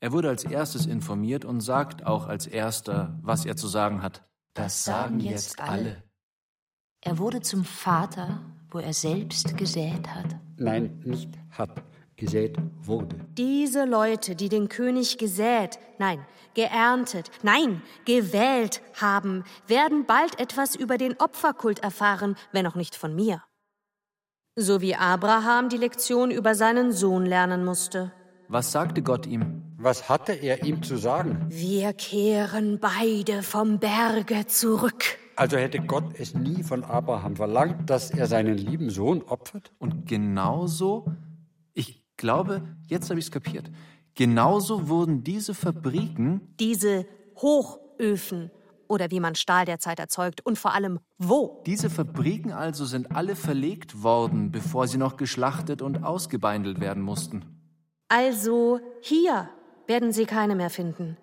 [0.00, 4.22] Er wurde als erstes informiert und sagt auch als erster, was er zu sagen hat.
[4.54, 6.02] Das sagen jetzt alle.
[7.00, 10.36] Er wurde zum Vater, wo er selbst gesät hat.
[10.56, 11.82] Nein, nicht hat,
[12.16, 13.16] gesät wurde.
[13.36, 20.98] Diese Leute, die den König gesät, nein, geerntet, nein, gewählt haben, werden bald etwas über
[20.98, 23.42] den Opferkult erfahren, wenn auch nicht von mir.
[24.56, 28.12] So wie Abraham die Lektion über seinen Sohn lernen musste.
[28.46, 29.64] Was sagte Gott ihm?
[29.78, 31.44] Was hatte er ihm zu sagen?
[31.48, 35.18] Wir kehren beide vom Berge zurück.
[35.34, 39.72] Also hätte Gott es nie von Abraham verlangt, dass er seinen lieben Sohn opfert?
[39.80, 41.06] Und genauso,
[41.72, 43.72] ich glaube, jetzt habe ich es kapiert,
[44.14, 47.06] genauso wurden diese Fabriken, diese
[47.38, 48.52] Hochöfen
[48.88, 51.62] oder wie man Stahl derzeit erzeugt und vor allem wo.
[51.66, 57.44] Diese Fabriken also sind alle verlegt worden, bevor sie noch geschlachtet und ausgebeindelt werden mussten.
[58.08, 59.48] Also hier
[59.86, 61.16] werden Sie keine mehr finden.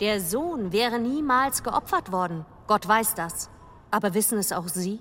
[0.00, 2.44] Der Sohn wäre niemals geopfert worden.
[2.66, 3.50] Gott weiß das.
[3.92, 5.00] Aber wissen es auch Sie?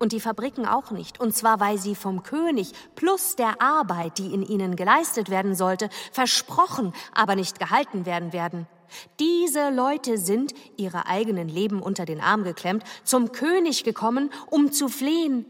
[0.00, 1.20] Und die Fabriken auch nicht.
[1.20, 5.90] Und zwar, weil sie vom König plus der Arbeit, die in ihnen geleistet werden sollte,
[6.10, 8.66] versprochen, aber nicht gehalten werden werden.
[9.20, 14.88] Diese Leute sind, ihre eigenen Leben unter den Arm geklemmt, zum König gekommen, um zu
[14.88, 15.44] flehen.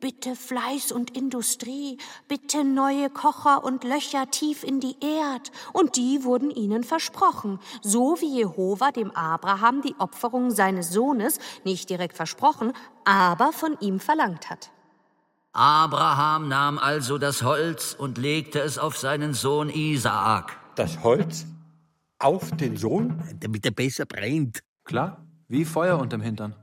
[0.00, 1.96] Bitte Fleiß und Industrie,
[2.28, 5.50] bitte neue Kocher und Löcher tief in die Erd.
[5.72, 11.88] Und die wurden ihnen versprochen, so wie Jehova dem Abraham die Opferung seines Sohnes nicht
[11.88, 12.72] direkt versprochen,
[13.04, 14.70] aber von ihm verlangt hat.
[15.52, 20.58] Abraham nahm also das Holz und legte es auf seinen Sohn Isaak.
[20.74, 21.46] Das Holz?
[22.18, 23.22] Auf den Sohn?
[23.40, 24.60] Damit er besser brennt.
[24.84, 26.54] Klar, wie Feuer unterm Hintern.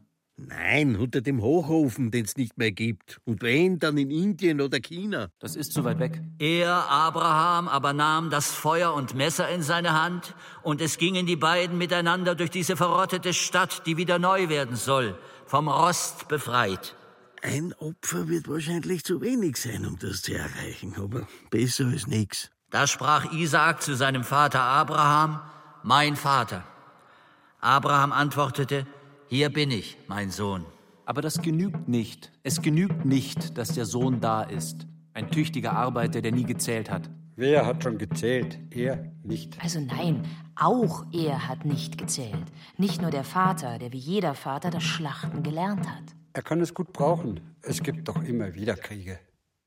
[0.48, 3.20] Nein, unter dem Hochofen, den es nicht mehr gibt.
[3.26, 5.30] Und wenn, dann in Indien oder China.
[5.40, 6.22] Das ist zu weit weg.
[6.40, 11.36] Er, Abraham, aber nahm das Feuer und Messer in seine Hand, und es gingen die
[11.36, 16.96] beiden miteinander durch diese verrottete Stadt, die wieder neu werden soll, vom Rost befreit.
[17.42, 22.50] Ein Opfer wird wahrscheinlich zu wenig sein, um das zu erreichen, aber besser als nichts.
[22.70, 25.42] Da sprach Isaak zu seinem Vater Abraham,
[25.84, 26.64] mein Vater.
[27.60, 28.88] Abraham antwortete,
[29.28, 30.66] hier bin ich, mein Sohn.
[31.06, 32.32] Aber das genügt nicht.
[32.44, 34.88] Es genügt nicht, dass der Sohn da ist.
[35.14, 37.10] Ein tüchtiger Arbeiter, der nie gezählt hat.
[37.36, 38.60] Wer hat schon gezählt?
[38.70, 39.62] Er nicht.
[39.62, 40.24] Also nein,
[40.56, 42.46] auch er hat nicht gezählt.
[42.78, 46.04] Nicht nur der Vater, der wie jeder Vater das Schlachten gelernt hat.
[46.34, 47.40] Er kann es gut brauchen.
[47.62, 49.20] Es gibt doch immer wieder Kriege.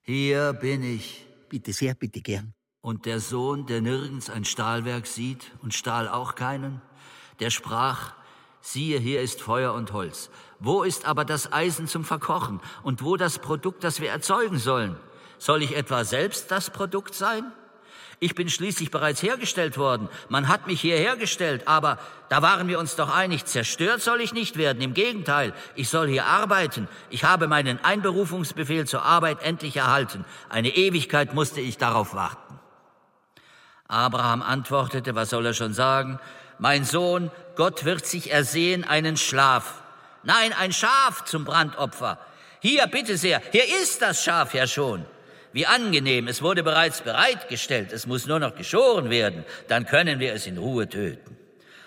[0.03, 1.27] Hier bin ich.
[1.49, 2.55] Bitte sehr, bitte gern.
[2.81, 6.81] Und der Sohn, der nirgends ein Stahlwerk sieht und Stahl auch keinen,
[7.41, 8.15] der sprach,
[8.67, 10.29] Siehe, hier ist Feuer und Holz.
[10.59, 14.97] Wo ist aber das Eisen zum Verkochen und wo das Produkt, das wir erzeugen sollen?
[15.39, 17.45] Soll ich etwa selbst das Produkt sein?
[18.19, 20.09] Ich bin schließlich bereits hergestellt worden.
[20.29, 24.33] Man hat mich hierher gestellt, aber da waren wir uns doch einig, zerstört soll ich
[24.33, 24.83] nicht werden.
[24.83, 26.89] Im Gegenteil, ich soll hier arbeiten.
[27.09, 30.25] Ich habe meinen Einberufungsbefehl zur Arbeit endlich erhalten.
[30.49, 32.59] Eine Ewigkeit musste ich darauf warten.
[33.87, 36.19] Abraham antwortete, was soll er schon sagen?
[36.59, 39.83] Mein Sohn, Gott wird sich ersehen einen Schlaf.
[40.23, 42.19] Nein, ein Schaf zum Brandopfer.
[42.61, 45.05] Hier, bitte sehr, hier ist das Schaf ja schon.
[45.53, 50.35] Wie angenehm, es wurde bereits bereitgestellt, es muss nur noch geschoren werden, dann können wir
[50.35, 51.37] es in Ruhe töten.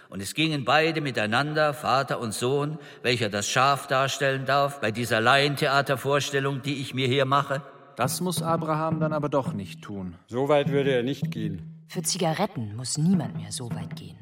[0.09, 5.21] Und es gingen beide miteinander, Vater und Sohn, welcher das Schaf darstellen darf, bei dieser
[5.21, 7.61] Laientheatervorstellung, die ich mir hier mache.
[7.95, 10.15] Das muss Abraham dann aber doch nicht tun.
[10.27, 11.85] So weit würde er nicht gehen.
[11.87, 14.17] Für Zigaretten muss niemand mehr so weit gehen.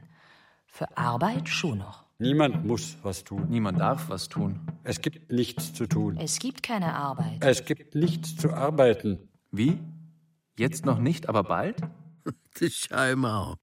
[0.77, 2.05] Für Arbeit schon noch.
[2.19, 3.47] Niemand muss was tun.
[3.49, 4.59] Niemand darf was tun.
[4.83, 6.17] Es gibt nichts zu tun.
[6.17, 7.43] Es gibt keine Arbeit.
[7.43, 9.17] Es gibt nichts zu arbeiten.
[9.51, 9.79] Wie?
[10.55, 11.77] Jetzt noch nicht, aber bald?
[12.59, 13.55] Das Scheißmaul.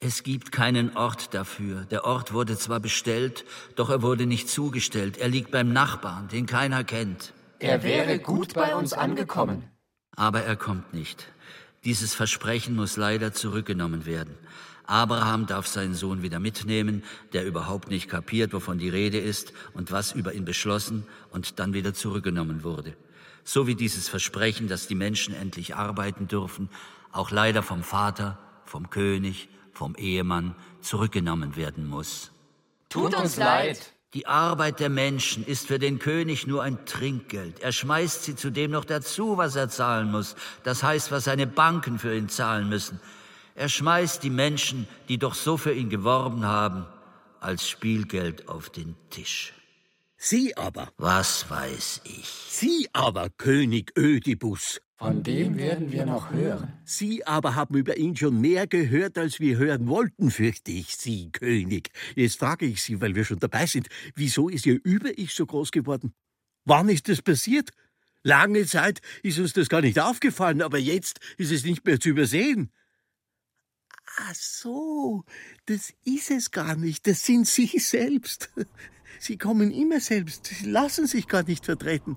[0.00, 1.86] Es gibt keinen Ort dafür.
[1.86, 3.46] Der Ort wurde zwar bestellt,
[3.76, 5.16] doch er wurde nicht zugestellt.
[5.16, 7.32] Er liegt beim Nachbarn, den keiner kennt.
[7.58, 9.64] Er wäre gut bei uns angekommen.
[10.14, 11.26] Aber er kommt nicht.
[11.84, 14.36] Dieses Versprechen muss leider zurückgenommen werden.
[14.90, 19.92] Abraham darf seinen Sohn wieder mitnehmen, der überhaupt nicht kapiert, wovon die Rede ist und
[19.92, 22.96] was über ihn beschlossen und dann wieder zurückgenommen wurde
[23.44, 26.68] so wie dieses Versprechen, dass die Menschen endlich arbeiten dürfen,
[27.12, 32.30] auch leider vom Vater, vom König, vom Ehemann zurückgenommen werden muss.
[32.88, 33.92] Tut uns leid.
[34.14, 37.60] Die Arbeit der Menschen ist für den König nur ein Trinkgeld.
[37.60, 40.34] Er schmeißt sie zudem noch dazu, was er zahlen muss.
[40.64, 43.00] Das heißt, was seine Banken für ihn zahlen müssen.
[43.54, 46.86] Er schmeißt die Menschen, die doch so für ihn geworben haben,
[47.40, 49.52] als Spielgeld auf den Tisch.
[50.16, 50.92] Sie aber.
[50.98, 52.28] Was weiß ich?
[52.48, 54.80] Sie aber, König Ödipus.
[54.96, 56.74] Von dem werden wir noch hören.
[56.84, 61.32] Sie aber haben über ihn schon mehr gehört, als wir hören wollten, fürchte ich, Sie,
[61.32, 61.88] König.
[62.16, 65.70] Jetzt frage ich Sie, weil wir schon dabei sind, wieso ist Ihr Über-Ich so groß
[65.70, 66.12] geworden?
[66.66, 67.70] Wann ist das passiert?
[68.22, 72.10] Lange Zeit ist uns das gar nicht aufgefallen, aber jetzt ist es nicht mehr zu
[72.10, 72.70] übersehen.
[74.16, 75.24] Ach so,
[75.66, 78.50] das ist es gar nicht, das sind Sie selbst.
[79.18, 80.46] Sie kommen immer selbst.
[80.46, 82.16] Sie lassen sich gar nicht vertreten.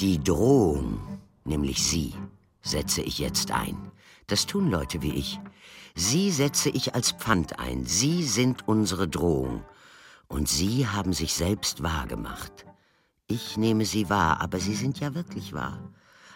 [0.00, 2.14] Die Drohung, nämlich Sie,
[2.62, 3.76] setze ich jetzt ein.
[4.28, 5.38] Das tun Leute wie ich.
[6.00, 7.84] Sie setze ich als Pfand ein.
[7.84, 9.62] Sie sind unsere Drohung.
[10.28, 12.64] Und Sie haben sich selbst wahr gemacht.
[13.26, 15.78] Ich nehme Sie wahr, aber Sie sind ja wirklich wahr.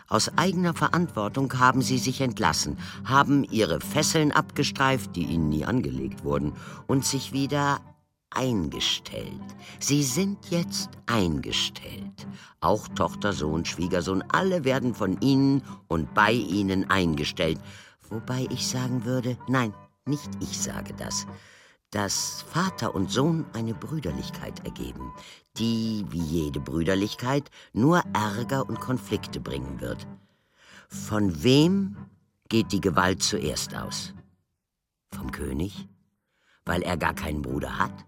[0.07, 6.25] Aus eigener Verantwortung haben Sie sich entlassen, haben Ihre Fesseln abgestreift, die Ihnen nie angelegt
[6.25, 6.53] wurden,
[6.87, 7.81] und sich wieder
[8.29, 9.41] eingestellt.
[9.79, 12.27] Sie sind jetzt eingestellt.
[12.61, 17.59] Auch Tochter, Sohn, Schwiegersohn, alle werden von Ihnen und bei Ihnen eingestellt.
[18.15, 19.75] Wobei ich sagen würde, nein,
[20.07, 21.27] nicht ich sage das
[21.95, 25.13] dass Vater und Sohn eine Brüderlichkeit ergeben,
[25.59, 30.05] die, wie jede Brüderlichkeit, nur Ärger und Konflikte bringen wird.
[30.89, 31.97] Von wem
[32.49, 34.13] geht die Gewalt zuerst aus?
[35.13, 35.89] Vom König?
[36.65, 38.05] Weil er gar keinen Bruder hat?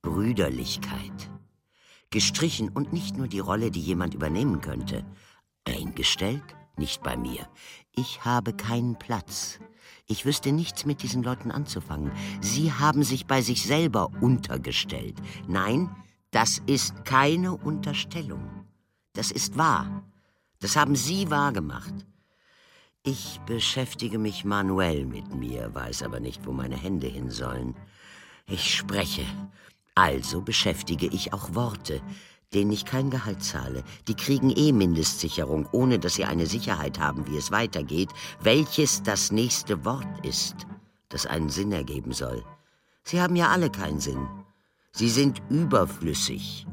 [0.00, 1.30] Brüderlichkeit.
[2.08, 5.04] Gestrichen und nicht nur die Rolle, die jemand übernehmen könnte.
[5.66, 6.56] Eingestellt?
[6.76, 7.48] Nicht bei mir.
[7.94, 9.58] Ich habe keinen Platz.
[10.06, 12.12] Ich wüsste nichts mit diesen Leuten anzufangen.
[12.40, 15.16] Sie haben sich bei sich selber untergestellt.
[15.46, 15.94] Nein,
[16.30, 18.66] das ist keine Unterstellung.
[19.12, 20.02] Das ist wahr.
[20.60, 21.94] Das haben Sie wahrgemacht.
[23.04, 27.74] Ich beschäftige mich manuell mit mir, weiß aber nicht, wo meine Hände hin sollen.
[28.46, 29.26] Ich spreche.
[29.94, 32.00] Also beschäftige ich auch Worte,
[32.54, 33.82] denen ich kein Gehalt zahle.
[34.08, 38.10] Die kriegen eh Mindestsicherung, ohne dass sie eine Sicherheit haben, wie es weitergeht,
[38.40, 40.66] welches das nächste Wort ist,
[41.08, 42.44] das einen Sinn ergeben soll.
[43.04, 44.28] Sie haben ja alle keinen Sinn.
[44.92, 46.66] Sie sind überflüssig.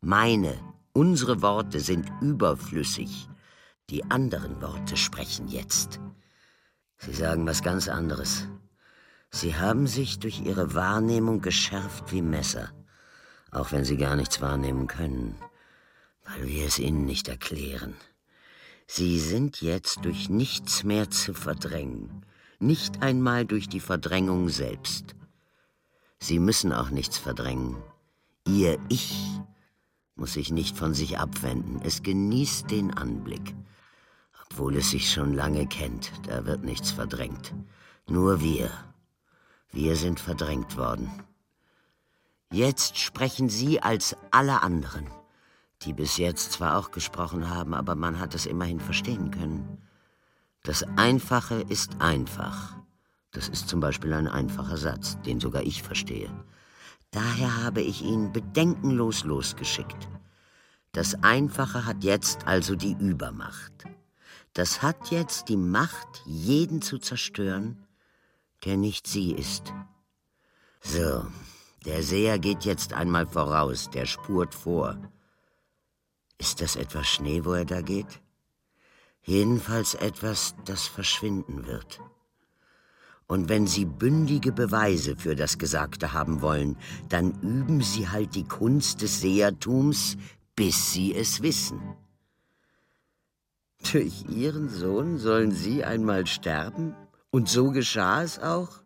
[0.00, 0.54] Meine,
[0.92, 3.28] unsere Worte sind überflüssig.
[3.90, 6.00] Die anderen Worte sprechen jetzt.
[6.98, 8.48] Sie sagen was ganz anderes.
[9.30, 12.70] Sie haben sich durch ihre Wahrnehmung geschärft wie Messer
[13.56, 15.36] auch wenn sie gar nichts wahrnehmen können,
[16.24, 17.94] weil wir es ihnen nicht erklären.
[18.86, 22.24] Sie sind jetzt durch nichts mehr zu verdrängen,
[22.58, 25.14] nicht einmal durch die Verdrängung selbst.
[26.18, 27.76] Sie müssen auch nichts verdrängen.
[28.46, 29.40] Ihr Ich
[30.14, 31.80] muss sich nicht von sich abwenden.
[31.82, 33.54] Es genießt den Anblick.
[34.44, 37.52] Obwohl es sich schon lange kennt, da wird nichts verdrängt.
[38.08, 38.70] Nur wir.
[39.72, 41.10] Wir sind verdrängt worden.
[42.52, 45.08] Jetzt sprechen Sie als alle anderen,
[45.82, 49.78] die bis jetzt zwar auch gesprochen haben, aber man hat es immerhin verstehen können.
[50.62, 52.76] Das Einfache ist einfach.
[53.32, 56.30] Das ist zum Beispiel ein einfacher Satz, den sogar ich verstehe.
[57.10, 60.08] Daher habe ich ihn bedenkenlos losgeschickt.
[60.92, 63.84] Das Einfache hat jetzt also die Übermacht.
[64.54, 67.86] Das hat jetzt die Macht, jeden zu zerstören,
[68.64, 69.74] der nicht sie ist.
[70.80, 71.26] So,
[71.86, 74.98] der Seher geht jetzt einmal voraus, der spurt vor.
[76.36, 78.20] Ist das etwas Schnee, wo er da geht?
[79.22, 82.00] Jedenfalls etwas, das verschwinden wird.
[83.28, 86.76] Und wenn Sie bündige Beweise für das Gesagte haben wollen,
[87.08, 90.16] dann üben Sie halt die Kunst des Sehertums,
[90.54, 91.80] bis Sie es wissen.
[93.92, 96.94] Durch Ihren Sohn sollen Sie einmal sterben?
[97.30, 98.85] Und so geschah es auch?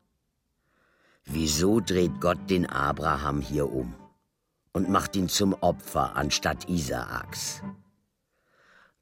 [1.24, 3.94] Wieso dreht Gott den Abraham hier um
[4.72, 7.62] und macht ihn zum Opfer anstatt Isaaks?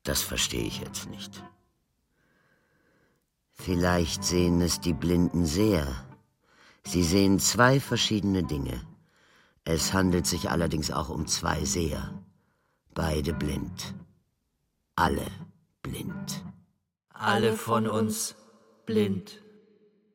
[0.03, 1.43] Das verstehe ich jetzt nicht.
[3.53, 5.87] Vielleicht sehen es die Blinden sehr.
[6.85, 8.81] Sie sehen zwei verschiedene Dinge.
[9.65, 12.23] Es handelt sich allerdings auch um zwei Seher.
[12.95, 13.95] Beide blind.
[14.97, 15.27] Alle
[15.83, 16.45] blind.
[17.11, 18.35] Alle von uns
[18.87, 19.43] blind.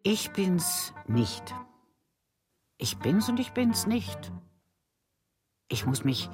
[0.02, 1.54] Ich bin's nicht.
[2.84, 4.34] Ich bin's und ich bin's nicht.
[5.70, 6.30] Ich muss mich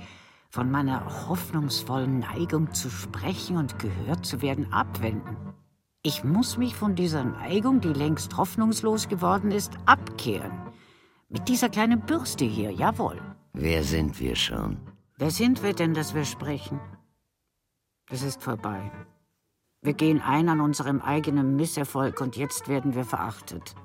[0.50, 5.38] von meiner hoffnungsvollen Neigung zu sprechen und gehört zu werden abwenden.
[6.02, 10.52] Ich muss mich von dieser Neigung, die längst hoffnungslos geworden ist, abkehren.
[11.28, 13.22] Mit dieser kleinen Bürste hier, jawohl.
[13.54, 14.80] Wer sind wir schon?
[15.20, 16.80] Wer sind wir denn, dass wir sprechen?
[18.08, 18.92] Das ist vorbei.
[19.84, 23.76] Wir gehen ein an unserem eigenen Misserfolg und jetzt werden wir verachtet.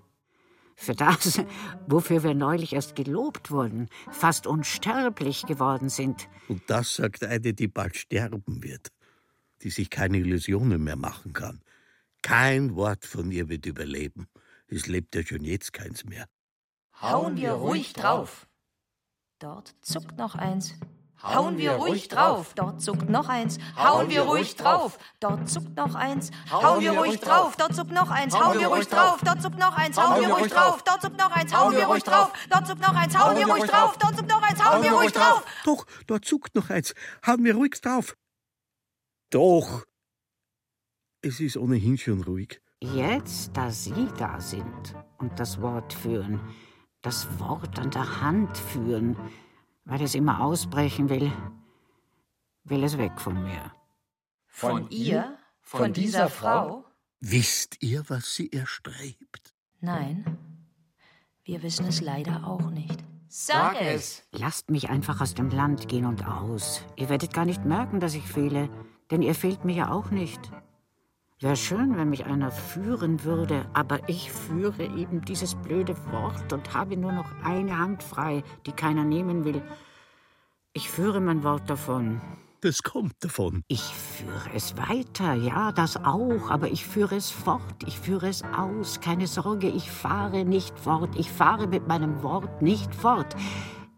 [0.77, 1.41] Für das,
[1.87, 6.29] wofür wir neulich erst gelobt wurden, fast unsterblich geworden sind.
[6.49, 8.89] Und das sagt eine, die bald sterben wird,
[9.63, 11.61] die sich keine Illusionen mehr machen kann.
[12.23, 14.29] Kein Wort von ihr wird überleben.
[14.67, 16.27] Es lebt ja schon jetzt keins mehr.
[17.01, 18.47] Hauen wir ruhig drauf.
[19.39, 20.75] Dort zuckt noch eins.
[21.23, 22.53] Hauen wir ruhig drauf.
[22.55, 23.59] Dort zuckt noch eins.
[23.77, 24.99] Hauen wir ruhig drauf.
[25.21, 26.31] Dort zuckt noch eins.
[26.51, 27.57] Hauen wir ruhig drauf.
[27.57, 28.39] Dort zuckt noch eins.
[28.39, 29.23] Hauen wir ruhig drauf.
[29.25, 29.97] Dort zuckt noch eins.
[29.97, 30.83] Hauen wir ruhig drauf.
[30.85, 31.55] Dort zuckt noch eins.
[31.57, 32.39] Hauen wir ruhig drauf.
[32.51, 33.19] Dort zuckt noch eins.
[33.19, 33.97] Hauen wir ruhig drauf.
[33.99, 34.65] Dort zuckt noch eins.
[34.65, 35.45] Hauen wir ruhig drauf.
[35.65, 36.95] Doch, dort zuckt noch eins.
[37.27, 38.17] Hauen wir ruhig drauf.
[39.31, 39.85] Doch.
[41.23, 42.61] Es ist ohnehin schon ruhig.
[42.81, 46.39] Jetzt, da Sie da sind und das Wort führen,
[47.01, 49.17] das Wort an der Hand führen,
[49.85, 51.33] weil es immer ausbrechen will,
[52.65, 53.73] will es weg von mir.
[54.47, 55.37] Von ihr?
[55.61, 56.85] Von dieser Frau?
[57.21, 59.55] Wisst ihr, was sie erstrebt?
[59.81, 60.39] Nein,
[61.45, 63.05] wir wissen es leider auch nicht.
[63.29, 64.23] Sag es!
[64.31, 66.83] Lasst mich einfach aus dem Land gehen und aus.
[66.97, 68.69] Ihr werdet gar nicht merken, dass ich fehle,
[69.11, 70.53] denn ihr fehlt mir ja auch nicht.
[71.45, 76.73] Wäre schön, wenn mich einer führen würde, aber ich führe eben dieses blöde Wort und
[76.73, 79.61] habe nur noch eine Hand frei, die keiner nehmen will.
[80.73, 82.23] Ich führe mein Wort davon.
[82.63, 83.63] Das kommt davon.
[83.69, 88.43] Ich führe es weiter, ja, das auch, aber ich führe es fort, ich führe es
[88.43, 89.01] aus.
[89.03, 93.37] Keine Sorge, ich fahre nicht fort, ich fahre mit meinem Wort nicht fort.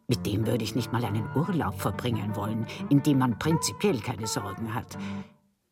[0.09, 4.27] Mit dem würde ich nicht mal einen Urlaub verbringen wollen, in dem man prinzipiell keine
[4.27, 4.99] Sorgen hat.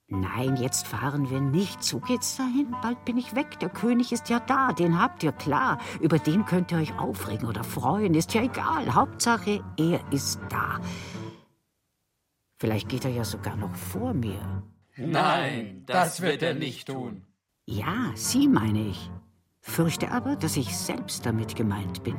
[0.08, 1.82] Nein, jetzt fahren wir nicht.
[1.82, 2.74] So geht's dahin.
[2.82, 3.58] Bald bin ich weg.
[3.60, 4.72] Der König ist ja da.
[4.72, 5.78] Den habt ihr klar.
[6.00, 8.14] Über den könnt ihr euch aufregen oder freuen.
[8.14, 8.94] Ist ja egal.
[8.94, 10.78] Hauptsache, er ist da.
[12.58, 14.62] Vielleicht geht er ja sogar noch vor mir.
[14.96, 17.24] Nein, das wird er nicht tun.
[17.66, 19.10] Ja, Sie meine ich.
[19.60, 22.18] Fürchte aber, dass ich selbst damit gemeint bin.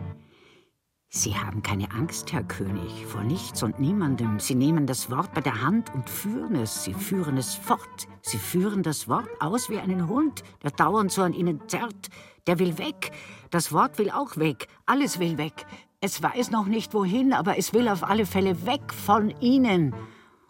[1.18, 4.38] Sie haben keine Angst, Herr König, vor nichts und niemandem.
[4.38, 6.84] Sie nehmen das Wort bei der Hand und führen es.
[6.84, 8.09] Sie führen es fort.
[8.22, 12.09] Sie führen das Wort aus wie einen Hund, der dauernd so an Ihnen zerrt.
[12.47, 13.13] Der will weg.
[13.49, 14.68] Das Wort will auch weg.
[14.86, 15.66] Alles will weg.
[16.01, 19.95] Es weiß noch nicht wohin, aber es will auf alle Fälle weg von Ihnen.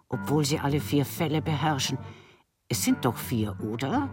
[0.09, 1.99] Obwohl Sie alle vier Fälle beherrschen.
[2.67, 4.09] Es sind doch vier, oder?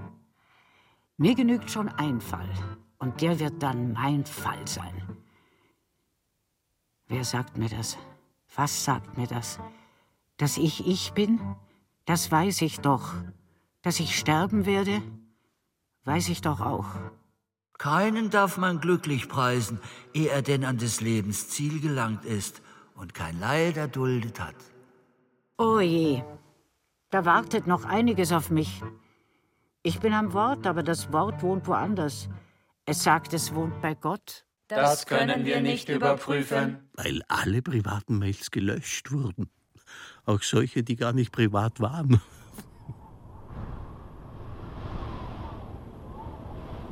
[1.16, 2.50] Mir genügt schon ein Fall.
[2.98, 5.21] Und der wird dann mein Fall sein.
[7.12, 7.98] Wer sagt mir das?
[8.56, 9.60] Was sagt mir das?
[10.38, 11.40] Dass ich ich bin?
[12.06, 13.12] Das weiß ich doch.
[13.82, 15.02] Dass ich sterben werde?
[16.04, 16.86] Weiß ich doch auch.
[17.76, 19.78] Keinen darf man glücklich preisen,
[20.14, 22.62] ehe er denn an des Lebens Ziel gelangt ist
[22.94, 24.56] und kein Leid erduldet hat.
[25.58, 26.22] Oh je,
[27.10, 28.82] da wartet noch einiges auf mich.
[29.82, 32.30] Ich bin am Wort, aber das Wort wohnt woanders.
[32.86, 34.46] Es sagt, es wohnt bei Gott.
[34.66, 36.81] Das können wir nicht überprüfen.
[36.94, 39.48] Weil alle privaten Mails gelöscht wurden.
[40.24, 42.20] Auch solche, die gar nicht privat waren.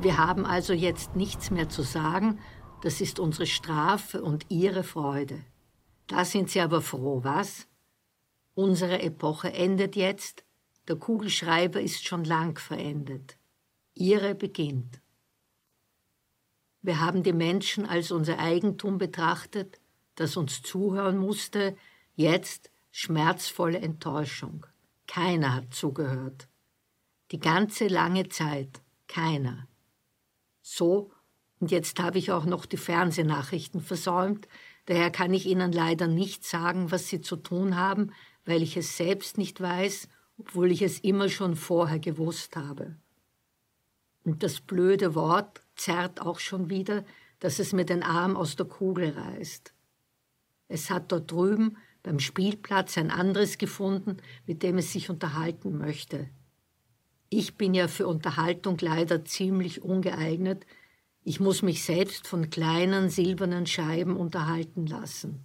[0.01, 2.38] Wir haben also jetzt nichts mehr zu sagen.
[2.82, 5.44] Das ist unsere Strafe und Ihre Freude.
[6.07, 7.66] Da sind Sie aber froh, was?
[8.55, 10.44] Unsere Epoche endet jetzt.
[10.88, 13.36] Der Kugelschreiber ist schon lang verendet.
[13.94, 15.01] Ihre beginnt.
[16.82, 19.79] Wir haben die Menschen als unser Eigentum betrachtet,
[20.20, 21.76] das uns zuhören musste,
[22.14, 24.66] jetzt schmerzvolle Enttäuschung.
[25.06, 26.48] Keiner hat zugehört.
[27.30, 29.66] Die ganze lange Zeit keiner.
[30.60, 31.10] So,
[31.58, 34.46] und jetzt habe ich auch noch die Fernsehnachrichten versäumt,
[34.86, 38.12] daher kann ich Ihnen leider nicht sagen, was Sie zu tun haben,
[38.44, 40.08] weil ich es selbst nicht weiß,
[40.38, 42.96] obwohl ich es immer schon vorher gewusst habe.
[44.24, 47.04] Und das blöde Wort zerrt auch schon wieder,
[47.38, 49.72] dass es mir den Arm aus der Kugel reißt.
[50.70, 56.28] Es hat dort drüben beim Spielplatz ein anderes gefunden, mit dem es sich unterhalten möchte.
[57.28, 60.64] Ich bin ja für Unterhaltung leider ziemlich ungeeignet.
[61.24, 65.44] Ich muss mich selbst von kleinen silbernen Scheiben unterhalten lassen.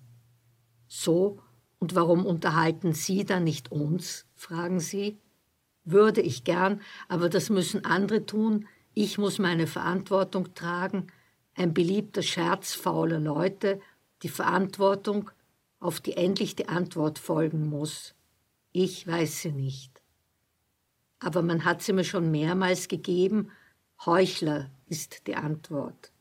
[0.88, 1.40] So,
[1.80, 4.28] und warum unterhalten Sie dann nicht uns?
[4.36, 5.18] fragen Sie.
[5.86, 8.68] Würde ich gern, aber das müssen andere tun.
[8.94, 11.08] Ich muss meine Verantwortung tragen.
[11.56, 13.82] Ein beliebter Scherz fauler Leute,
[14.26, 15.32] die Verantwortung,
[15.80, 18.14] auf die endlich die Antwort folgen muss.
[18.74, 19.96] Ich weiß sie nicht
[21.26, 23.52] aber man hat sie mir schon mehrmals gegeben.
[24.06, 26.12] Heuchler ist die Antwort.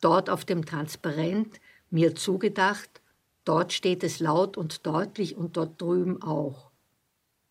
[0.00, 1.60] Dort auf dem Transparent,
[1.90, 3.02] mir zugedacht,
[3.44, 6.70] dort steht es laut und deutlich und dort drüben auch.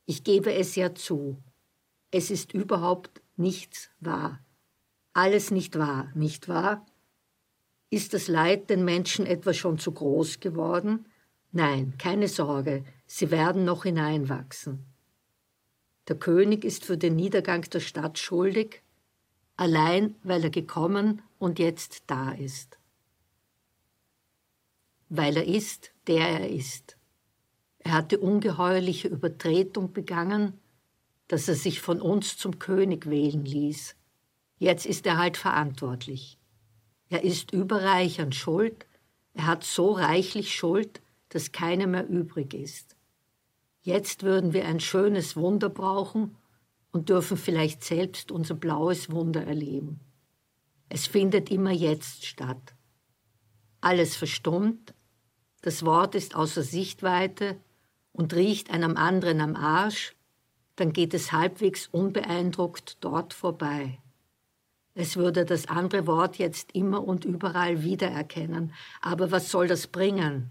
[0.06, 1.38] Ich gebe es ja zu.
[2.12, 4.40] Es ist überhaupt nichts wahr.
[5.14, 6.86] Alles nicht wahr, nicht wahr?
[7.90, 11.06] Ist das Leid den Menschen etwa schon zu groß geworden?
[11.52, 14.86] Nein, keine Sorge, sie werden noch hineinwachsen.
[16.08, 18.82] Der König ist für den Niedergang der Stadt schuldig,
[19.56, 22.80] allein weil er gekommen und jetzt da ist.
[25.10, 26.98] Weil er ist, der er ist.
[27.80, 30.60] Er hat die ungeheuerliche Übertretung begangen,
[31.28, 33.96] dass er sich von uns zum König wählen ließ.
[34.58, 36.39] Jetzt ist er halt verantwortlich.
[37.10, 38.86] Er ist überreich an Schuld,
[39.34, 42.96] er hat so reichlich Schuld, dass keine mehr übrig ist.
[43.82, 46.36] Jetzt würden wir ein schönes Wunder brauchen
[46.92, 50.00] und dürfen vielleicht selbst unser blaues Wunder erleben.
[50.90, 52.74] Es findet immer jetzt statt.
[53.82, 54.94] Alles verstummt,
[55.62, 57.58] das Wort ist außer Sichtweite
[58.12, 60.16] und riecht einem anderen am Arsch,
[60.76, 64.00] dann geht es halbwegs unbeeindruckt dort vorbei.
[65.02, 70.50] Es würde das andere Wort jetzt immer und überall wiedererkennen, aber was soll das bringen?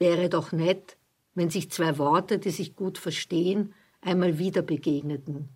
[0.00, 0.96] Wäre doch nett,
[1.34, 5.48] wenn sich zwei Worte, die sich gut verstehen, einmal wieder begegneten.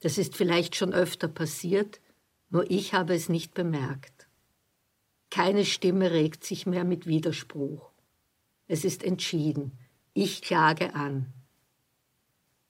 [0.00, 2.02] Das ist vielleicht schon öfter passiert,
[2.50, 4.28] nur ich habe es nicht bemerkt.
[5.30, 7.92] Keine Stimme regt sich mehr mit Widerspruch.
[8.66, 9.72] Es ist entschieden.
[10.12, 11.32] Ich klage an.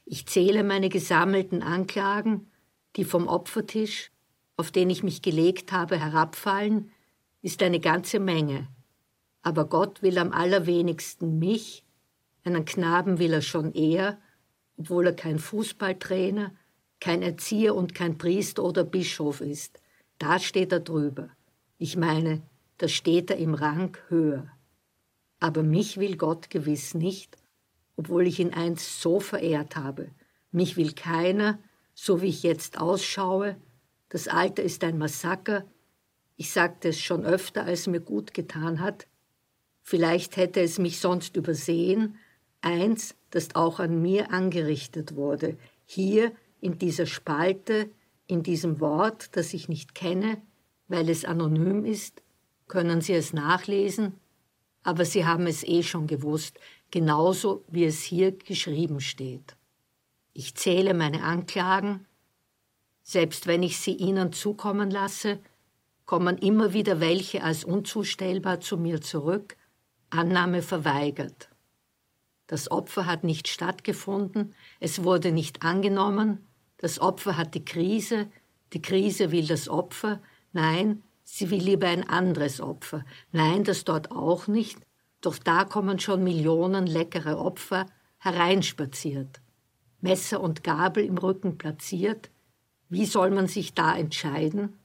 [0.04, 2.48] Ich zähle meine gesammelten Anklagen,
[2.98, 4.10] die vom Opfertisch,
[4.56, 6.90] auf den ich mich gelegt habe, herabfallen,
[7.42, 8.66] ist eine ganze Menge.
[9.40, 11.84] Aber Gott will am allerwenigsten mich,
[12.42, 14.18] einen Knaben will er schon eher,
[14.76, 16.52] obwohl er kein Fußballtrainer,
[17.00, 19.80] kein Erzieher und kein Priester oder Bischof ist.
[20.18, 21.30] Da steht er drüber.
[21.78, 22.42] Ich meine,
[22.78, 24.48] da steht er im Rang höher.
[25.38, 27.36] Aber mich will Gott gewiss nicht,
[27.96, 30.10] obwohl ich ihn einst so verehrt habe.
[30.50, 31.60] Mich will keiner,
[32.00, 33.56] so wie ich jetzt ausschaue.
[34.08, 35.64] Das Alter ist ein Massaker.
[36.36, 39.08] Ich sagte es schon öfter, als mir gut getan hat.
[39.82, 42.16] Vielleicht hätte es mich sonst übersehen,
[42.60, 46.30] eins, das auch an mir angerichtet wurde, hier
[46.60, 47.90] in dieser Spalte,
[48.28, 50.40] in diesem Wort, das ich nicht kenne,
[50.86, 52.22] weil es anonym ist,
[52.68, 54.14] können Sie es nachlesen,
[54.84, 56.60] aber Sie haben es eh schon gewusst,
[56.92, 59.57] genauso wie es hier geschrieben steht.
[60.40, 62.06] Ich zähle meine Anklagen,
[63.02, 65.40] selbst wenn ich sie Ihnen zukommen lasse,
[66.06, 69.56] kommen immer wieder welche als unzustellbar zu mir zurück,
[70.10, 71.48] Annahme verweigert.
[72.46, 78.30] Das Opfer hat nicht stattgefunden, es wurde nicht angenommen, das Opfer hat die Krise,
[78.74, 80.22] die Krise will das Opfer,
[80.52, 84.78] nein, sie will lieber ein anderes Opfer, nein, das dort auch nicht,
[85.20, 87.86] Doch da kommen schon Millionen leckere Opfer
[88.18, 89.40] hereinspaziert,
[90.00, 92.30] Messer und Gabel im Rücken platziert.
[92.88, 94.78] Wie soll man sich da entscheiden?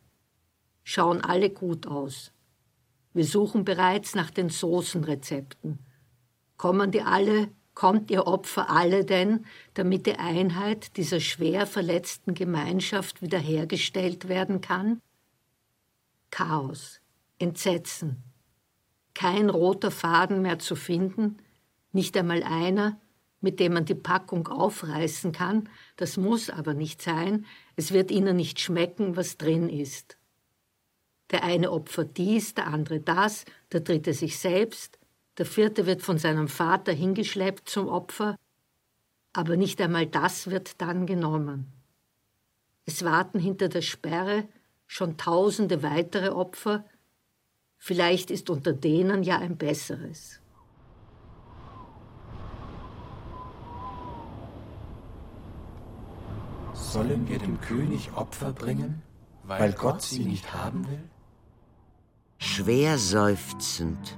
[0.84, 2.32] Schauen alle gut aus.
[3.14, 5.80] Wir suchen bereits nach den Soßenrezepten.
[6.57, 9.45] Kommen die alle, kommt ihr Opfer alle denn,
[9.76, 15.01] damit die Einheit dieser schwer verletzten Gemeinschaft wiederhergestellt werden kann?
[16.32, 16.99] Chaos,
[17.38, 18.24] Entsetzen,
[19.14, 21.38] kein roter Faden mehr zu finden,
[21.91, 22.99] nicht einmal einer,
[23.43, 28.37] mit dem man die Packung aufreißen kann, das muss aber nicht sein, es wird ihnen
[28.37, 30.17] nicht schmecken, was drin ist.
[31.29, 34.97] Der eine opfert dies, der andere das, der dritte sich selbst,
[35.37, 38.37] der vierte wird von seinem Vater hingeschleppt zum Opfer,
[39.33, 41.67] aber nicht einmal das wird dann genommen.
[42.85, 44.47] Es warten hinter der Sperre
[44.87, 46.85] schon tausende weitere Opfer,
[47.77, 50.39] vielleicht ist unter denen ja ein besseres.
[56.93, 59.01] Sollen wir dem König Opfer bringen,
[59.45, 61.03] weil Gott sie nicht haben will?
[62.37, 64.15] Schwer seufzend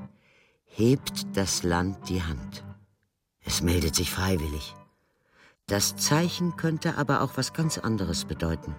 [0.65, 2.65] hebt das Land die Hand.
[3.45, 4.75] Es meldet sich freiwillig.
[5.67, 8.75] Das Zeichen könnte aber auch was ganz anderes bedeuten.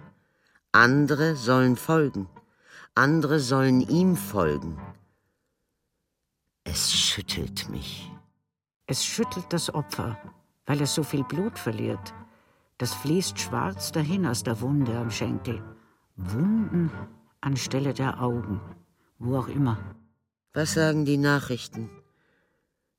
[0.73, 2.29] Andere sollen folgen,
[2.95, 4.79] andere sollen ihm folgen.
[6.65, 8.13] Es schüttelt mich.
[8.87, 10.19] Es schüttelt das Opfer,
[10.67, 12.13] weil es so viel Blut verliert.
[12.79, 15.63] Das fließt schwarz dahin aus der Wunde am Schenkel.
[16.17, 16.91] Wunden
[17.41, 18.61] anstelle der Augen,
[19.19, 19.79] wo auch immer.
[20.53, 21.91] Was sagen die Nachrichten?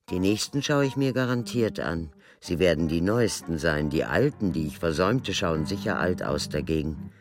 [0.10, 2.12] Die nächsten schaue ich mir garantiert an.
[2.40, 3.90] Sie werden die neuesten sein.
[3.90, 7.12] Die alten, die ich versäumte, schauen sicher alt aus dagegen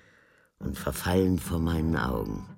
[0.59, 2.56] und verfallen vor meinen Augen.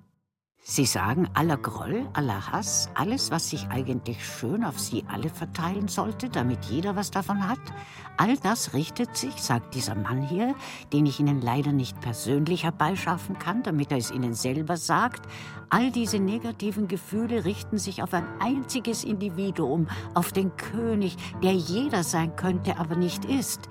[0.69, 5.87] Sie sagen, aller Groll, aller Hass, alles, was sich eigentlich schön auf Sie alle verteilen
[5.87, 7.57] sollte, damit jeder was davon hat,
[8.17, 10.53] all das richtet sich, sagt dieser Mann hier,
[10.93, 15.27] den ich Ihnen leider nicht persönlich herbeischaffen kann, damit er es Ihnen selber sagt,
[15.71, 22.03] all diese negativen Gefühle richten sich auf ein einziges Individuum, auf den König, der jeder
[22.03, 23.69] sein könnte, aber nicht ist.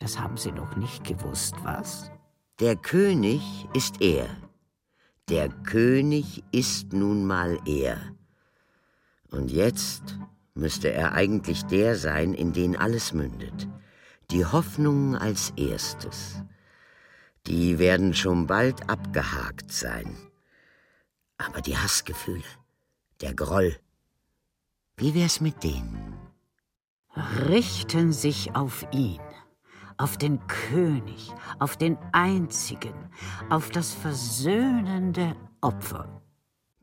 [0.00, 2.10] Das haben Sie noch nicht gewusst, was?
[2.58, 4.26] Der König ist er.
[5.30, 7.98] Der König ist nun mal er.
[9.30, 10.18] Und jetzt
[10.52, 13.66] müsste er eigentlich der sein, in den alles mündet.
[14.30, 16.42] Die Hoffnungen als erstes.
[17.46, 20.14] Die werden schon bald abgehakt sein.
[21.38, 22.44] Aber die Hassgefühle,
[23.22, 23.76] der Groll,
[24.98, 26.18] wie wär's mit denen?
[27.48, 29.20] Richten sich auf ihn
[29.96, 32.94] auf den König, auf den einzigen,
[33.50, 36.22] auf das versöhnende Opfer.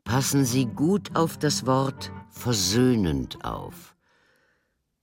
[0.04, 3.94] Passen Sie gut auf das Wort versöhnend auf.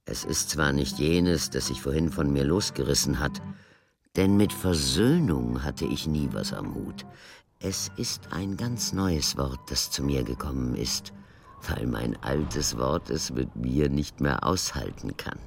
[0.06, 3.42] Es ist zwar nicht jenes, das sich vorhin von mir losgerissen hat,
[4.16, 7.06] denn mit Versöhnung hatte ich nie was am Hut.
[7.60, 11.14] Es ist ein ganz neues Wort, das zu mir gekommen ist,
[11.68, 15.40] weil mein altes Wort es mit mir nicht mehr aushalten kann.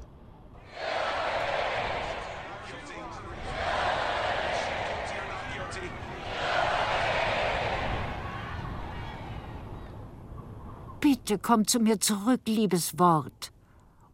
[11.25, 13.53] Bitte komm zu mir zurück, liebes Wort.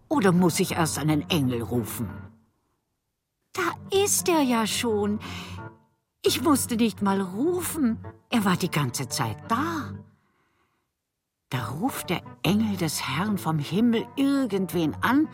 [0.09, 2.11] Oder muss ich erst einen Engel rufen?
[3.55, 3.63] Da
[4.05, 5.19] ist er ja schon.
[6.23, 7.99] Ich musste nicht mal rufen.
[8.29, 9.95] Er war die ganze Zeit da.
[11.49, 15.29] Da ruft der Engel des Herrn vom Himmel irgendwen an,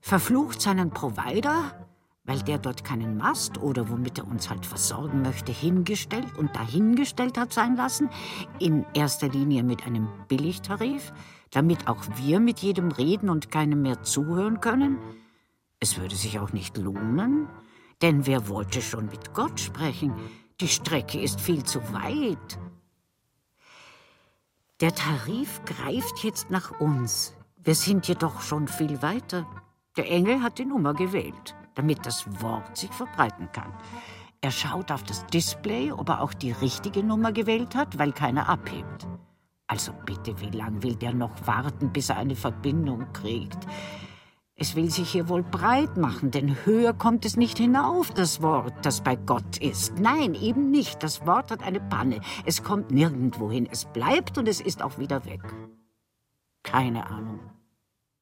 [0.00, 1.87] verflucht seinen Provider,
[2.28, 7.38] weil der dort keinen Mast oder womit er uns halt versorgen möchte, hingestellt und dahingestellt
[7.38, 8.10] hat sein lassen,
[8.58, 11.14] in erster Linie mit einem Billigtarif,
[11.50, 14.98] damit auch wir mit jedem reden und keinem mehr zuhören können?
[15.80, 17.48] Es würde sich auch nicht lohnen,
[18.02, 20.12] denn wer wollte schon mit Gott sprechen?
[20.60, 22.58] Die Strecke ist viel zu weit.
[24.82, 27.32] Der Tarif greift jetzt nach uns.
[27.56, 29.46] Wir sind jedoch schon viel weiter.
[29.96, 33.72] Der Engel hat die Nummer gewählt damit das Wort sich verbreiten kann.
[34.40, 38.48] Er schaut auf das Display, ob er auch die richtige Nummer gewählt hat, weil keiner
[38.48, 39.06] abhebt.
[39.68, 43.58] Also bitte, wie lang will der noch warten, bis er eine Verbindung kriegt?
[44.56, 48.74] Es will sich hier wohl breit machen, denn höher kommt es nicht hinauf, das Wort,
[48.82, 50.00] das bei Gott ist.
[50.00, 51.04] Nein, eben nicht.
[51.04, 52.20] Das Wort hat eine Panne.
[52.44, 53.68] Es kommt nirgendwo hin.
[53.70, 55.42] Es bleibt und es ist auch wieder weg.
[56.64, 57.38] Keine Ahnung.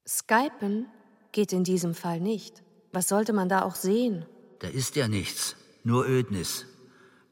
[0.06, 0.88] Skypen
[1.32, 2.65] geht in diesem Fall nicht.
[2.96, 4.24] Was sollte man da auch sehen?
[4.60, 6.64] Da ist ja nichts, nur Ödnis.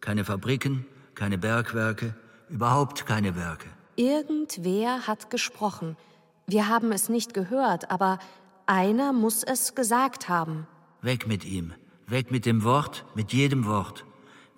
[0.03, 0.85] Keine Fabriken,
[1.15, 2.15] keine Bergwerke,
[2.51, 3.71] überhaupt keine Werke.
[3.97, 5.97] Irgendwer hat gesprochen.
[6.47, 8.19] Wir haben es nicht gehört, aber
[8.67, 10.67] einer muss es gesagt haben.
[11.01, 11.73] Weg mit ihm.
[12.07, 14.05] Weg mit dem Wort, mit jedem Wort.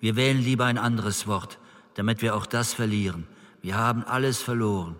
[0.01, 1.57] Wir wählen lieber ein anderes Wort,
[1.93, 3.27] damit wir auch das verlieren.
[3.61, 4.97] Wir haben alles verloren.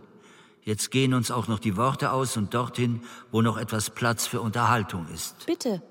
[0.64, 4.39] Jetzt gehen uns auch noch die Worte aus und dorthin, wo noch etwas Platz für
[4.39, 5.45] Unterhaltung ist.
[5.45, 5.82] Bitte,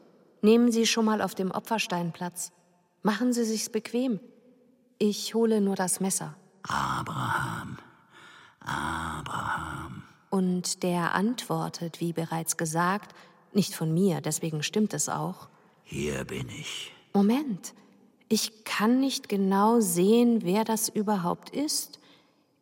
[0.47, 2.53] nehmen Sie schon mal auf dem Opferstein Platz.
[3.03, 4.21] Machen Sie sich's bequem.
[4.99, 6.37] Ich hole nur das Messer.
[6.63, 7.79] Abraham,
[8.61, 10.05] Abraham.
[10.31, 13.15] Und der antwortet, wie bereits gesagt,
[13.53, 15.49] nicht von mir, deswegen stimmt es auch.
[15.83, 16.93] Hier bin ich.
[17.13, 17.75] Moment,
[18.29, 21.99] ich kann nicht genau sehen, wer das überhaupt ist.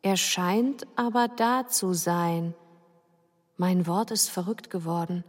[0.01, 2.55] Er scheint aber da zu sein.
[3.57, 5.23] Mein Wort ist verrückt geworden,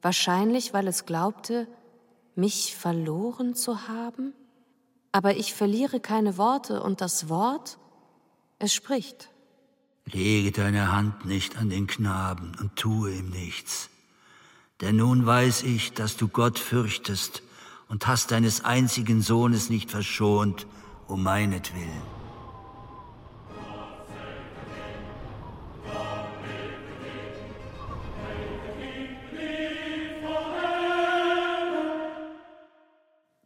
[0.00, 1.66] wahrscheinlich weil es glaubte,
[2.38, 4.32] mich verloren zu haben.
[5.10, 7.78] Aber ich verliere keine Worte und das Wort,
[8.58, 9.28] es spricht.
[10.04, 13.90] Lege deine Hand nicht an den Knaben und tue ihm nichts.
[14.80, 17.42] Denn nun weiß ich, dass du Gott fürchtest
[17.88, 20.66] und hast deines einzigen Sohnes nicht verschont,
[21.08, 22.17] um meinetwillen.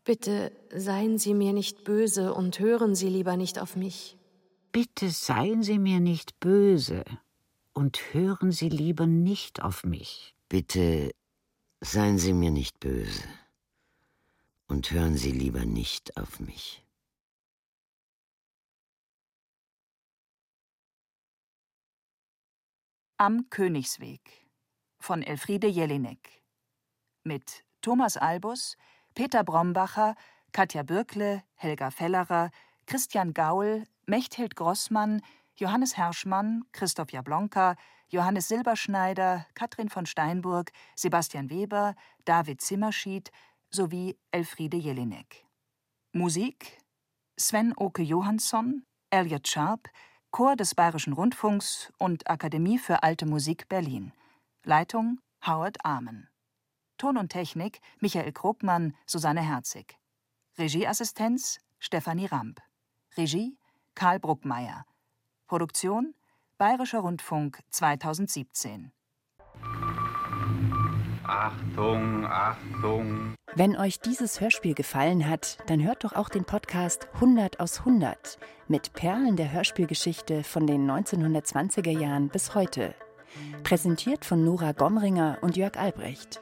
[0.04, 4.18] Bitte seien Sie mir nicht böse und hören Sie lieber nicht auf mich.
[4.72, 7.04] Bitte seien Sie mir nicht böse
[7.72, 10.34] und hören Sie lieber nicht auf mich.
[10.48, 11.12] Bitte
[11.80, 13.22] seien Sie mir nicht böse
[14.66, 16.84] und hören Sie lieber nicht auf mich.
[23.18, 24.48] Am Königsweg
[24.98, 26.42] von Elfriede Jelinek
[27.22, 28.76] mit Thomas Albus,
[29.14, 30.14] Peter Brombacher,
[30.52, 32.50] Katja Birkle, Helga Fellerer,
[32.86, 35.22] Christian Gaul, Mechthild Grossmann,
[35.54, 37.76] Johannes Herschmann, Christoph Jablonka,
[38.08, 41.94] Johannes Silberschneider, Katrin von Steinburg, Sebastian Weber,
[42.24, 43.30] David Zimmerschied
[43.70, 45.46] sowie Elfriede Jelinek.
[46.12, 46.78] Musik
[47.38, 49.88] Sven Oke Johansson, Elliot Sharp,
[50.30, 54.12] Chor des Bayerischen Rundfunks und Akademie für Alte Musik Berlin.
[54.64, 56.31] Leitung Howard Amen.
[57.02, 59.98] Ton und Technik Michael Krogmann, Susanne Herzig.
[60.56, 62.60] Regieassistenz Stefanie Ramp.
[63.16, 63.58] Regie
[63.96, 64.86] Karl Bruckmeier.
[65.48, 66.14] Produktion
[66.58, 68.92] Bayerischer Rundfunk 2017.
[71.24, 73.34] Achtung, Achtung.
[73.56, 78.38] Wenn euch dieses Hörspiel gefallen hat, dann hört doch auch den Podcast 100 aus 100
[78.68, 82.94] mit Perlen der Hörspielgeschichte von den 1920er Jahren bis heute.
[83.64, 86.40] Präsentiert von Nora Gomringer und Jörg Albrecht.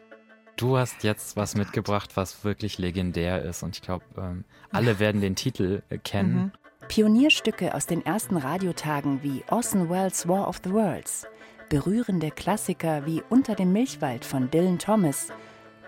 [0.61, 5.23] Du hast jetzt was mitgebracht, was wirklich legendär ist und ich glaube, ähm, alle werden
[5.23, 6.35] den Titel äh, kennen.
[6.35, 6.53] Mhm.
[6.87, 11.27] Pionierstücke aus den ersten Radiotagen wie Orson Welles' War of the Worlds,
[11.71, 15.29] berührende Klassiker wie Unter dem Milchwald von Dylan Thomas,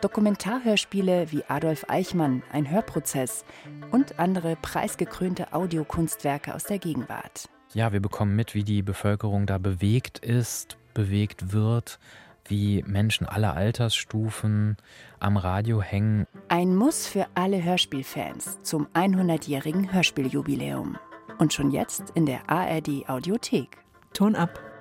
[0.00, 3.44] Dokumentarhörspiele wie Adolf Eichmann, ein Hörprozess
[3.90, 7.50] und andere preisgekrönte Audiokunstwerke aus der Gegenwart.
[7.74, 11.98] Ja, wir bekommen mit, wie die Bevölkerung da bewegt ist, bewegt wird
[12.46, 14.76] wie Menschen aller Altersstufen
[15.20, 16.26] am Radio hängen.
[16.48, 20.98] Ein Muss für alle Hörspielfans zum 100-jährigen Hörspieljubiläum.
[21.38, 23.78] Und schon jetzt in der ARD Audiothek.
[24.12, 24.71] Ton ab.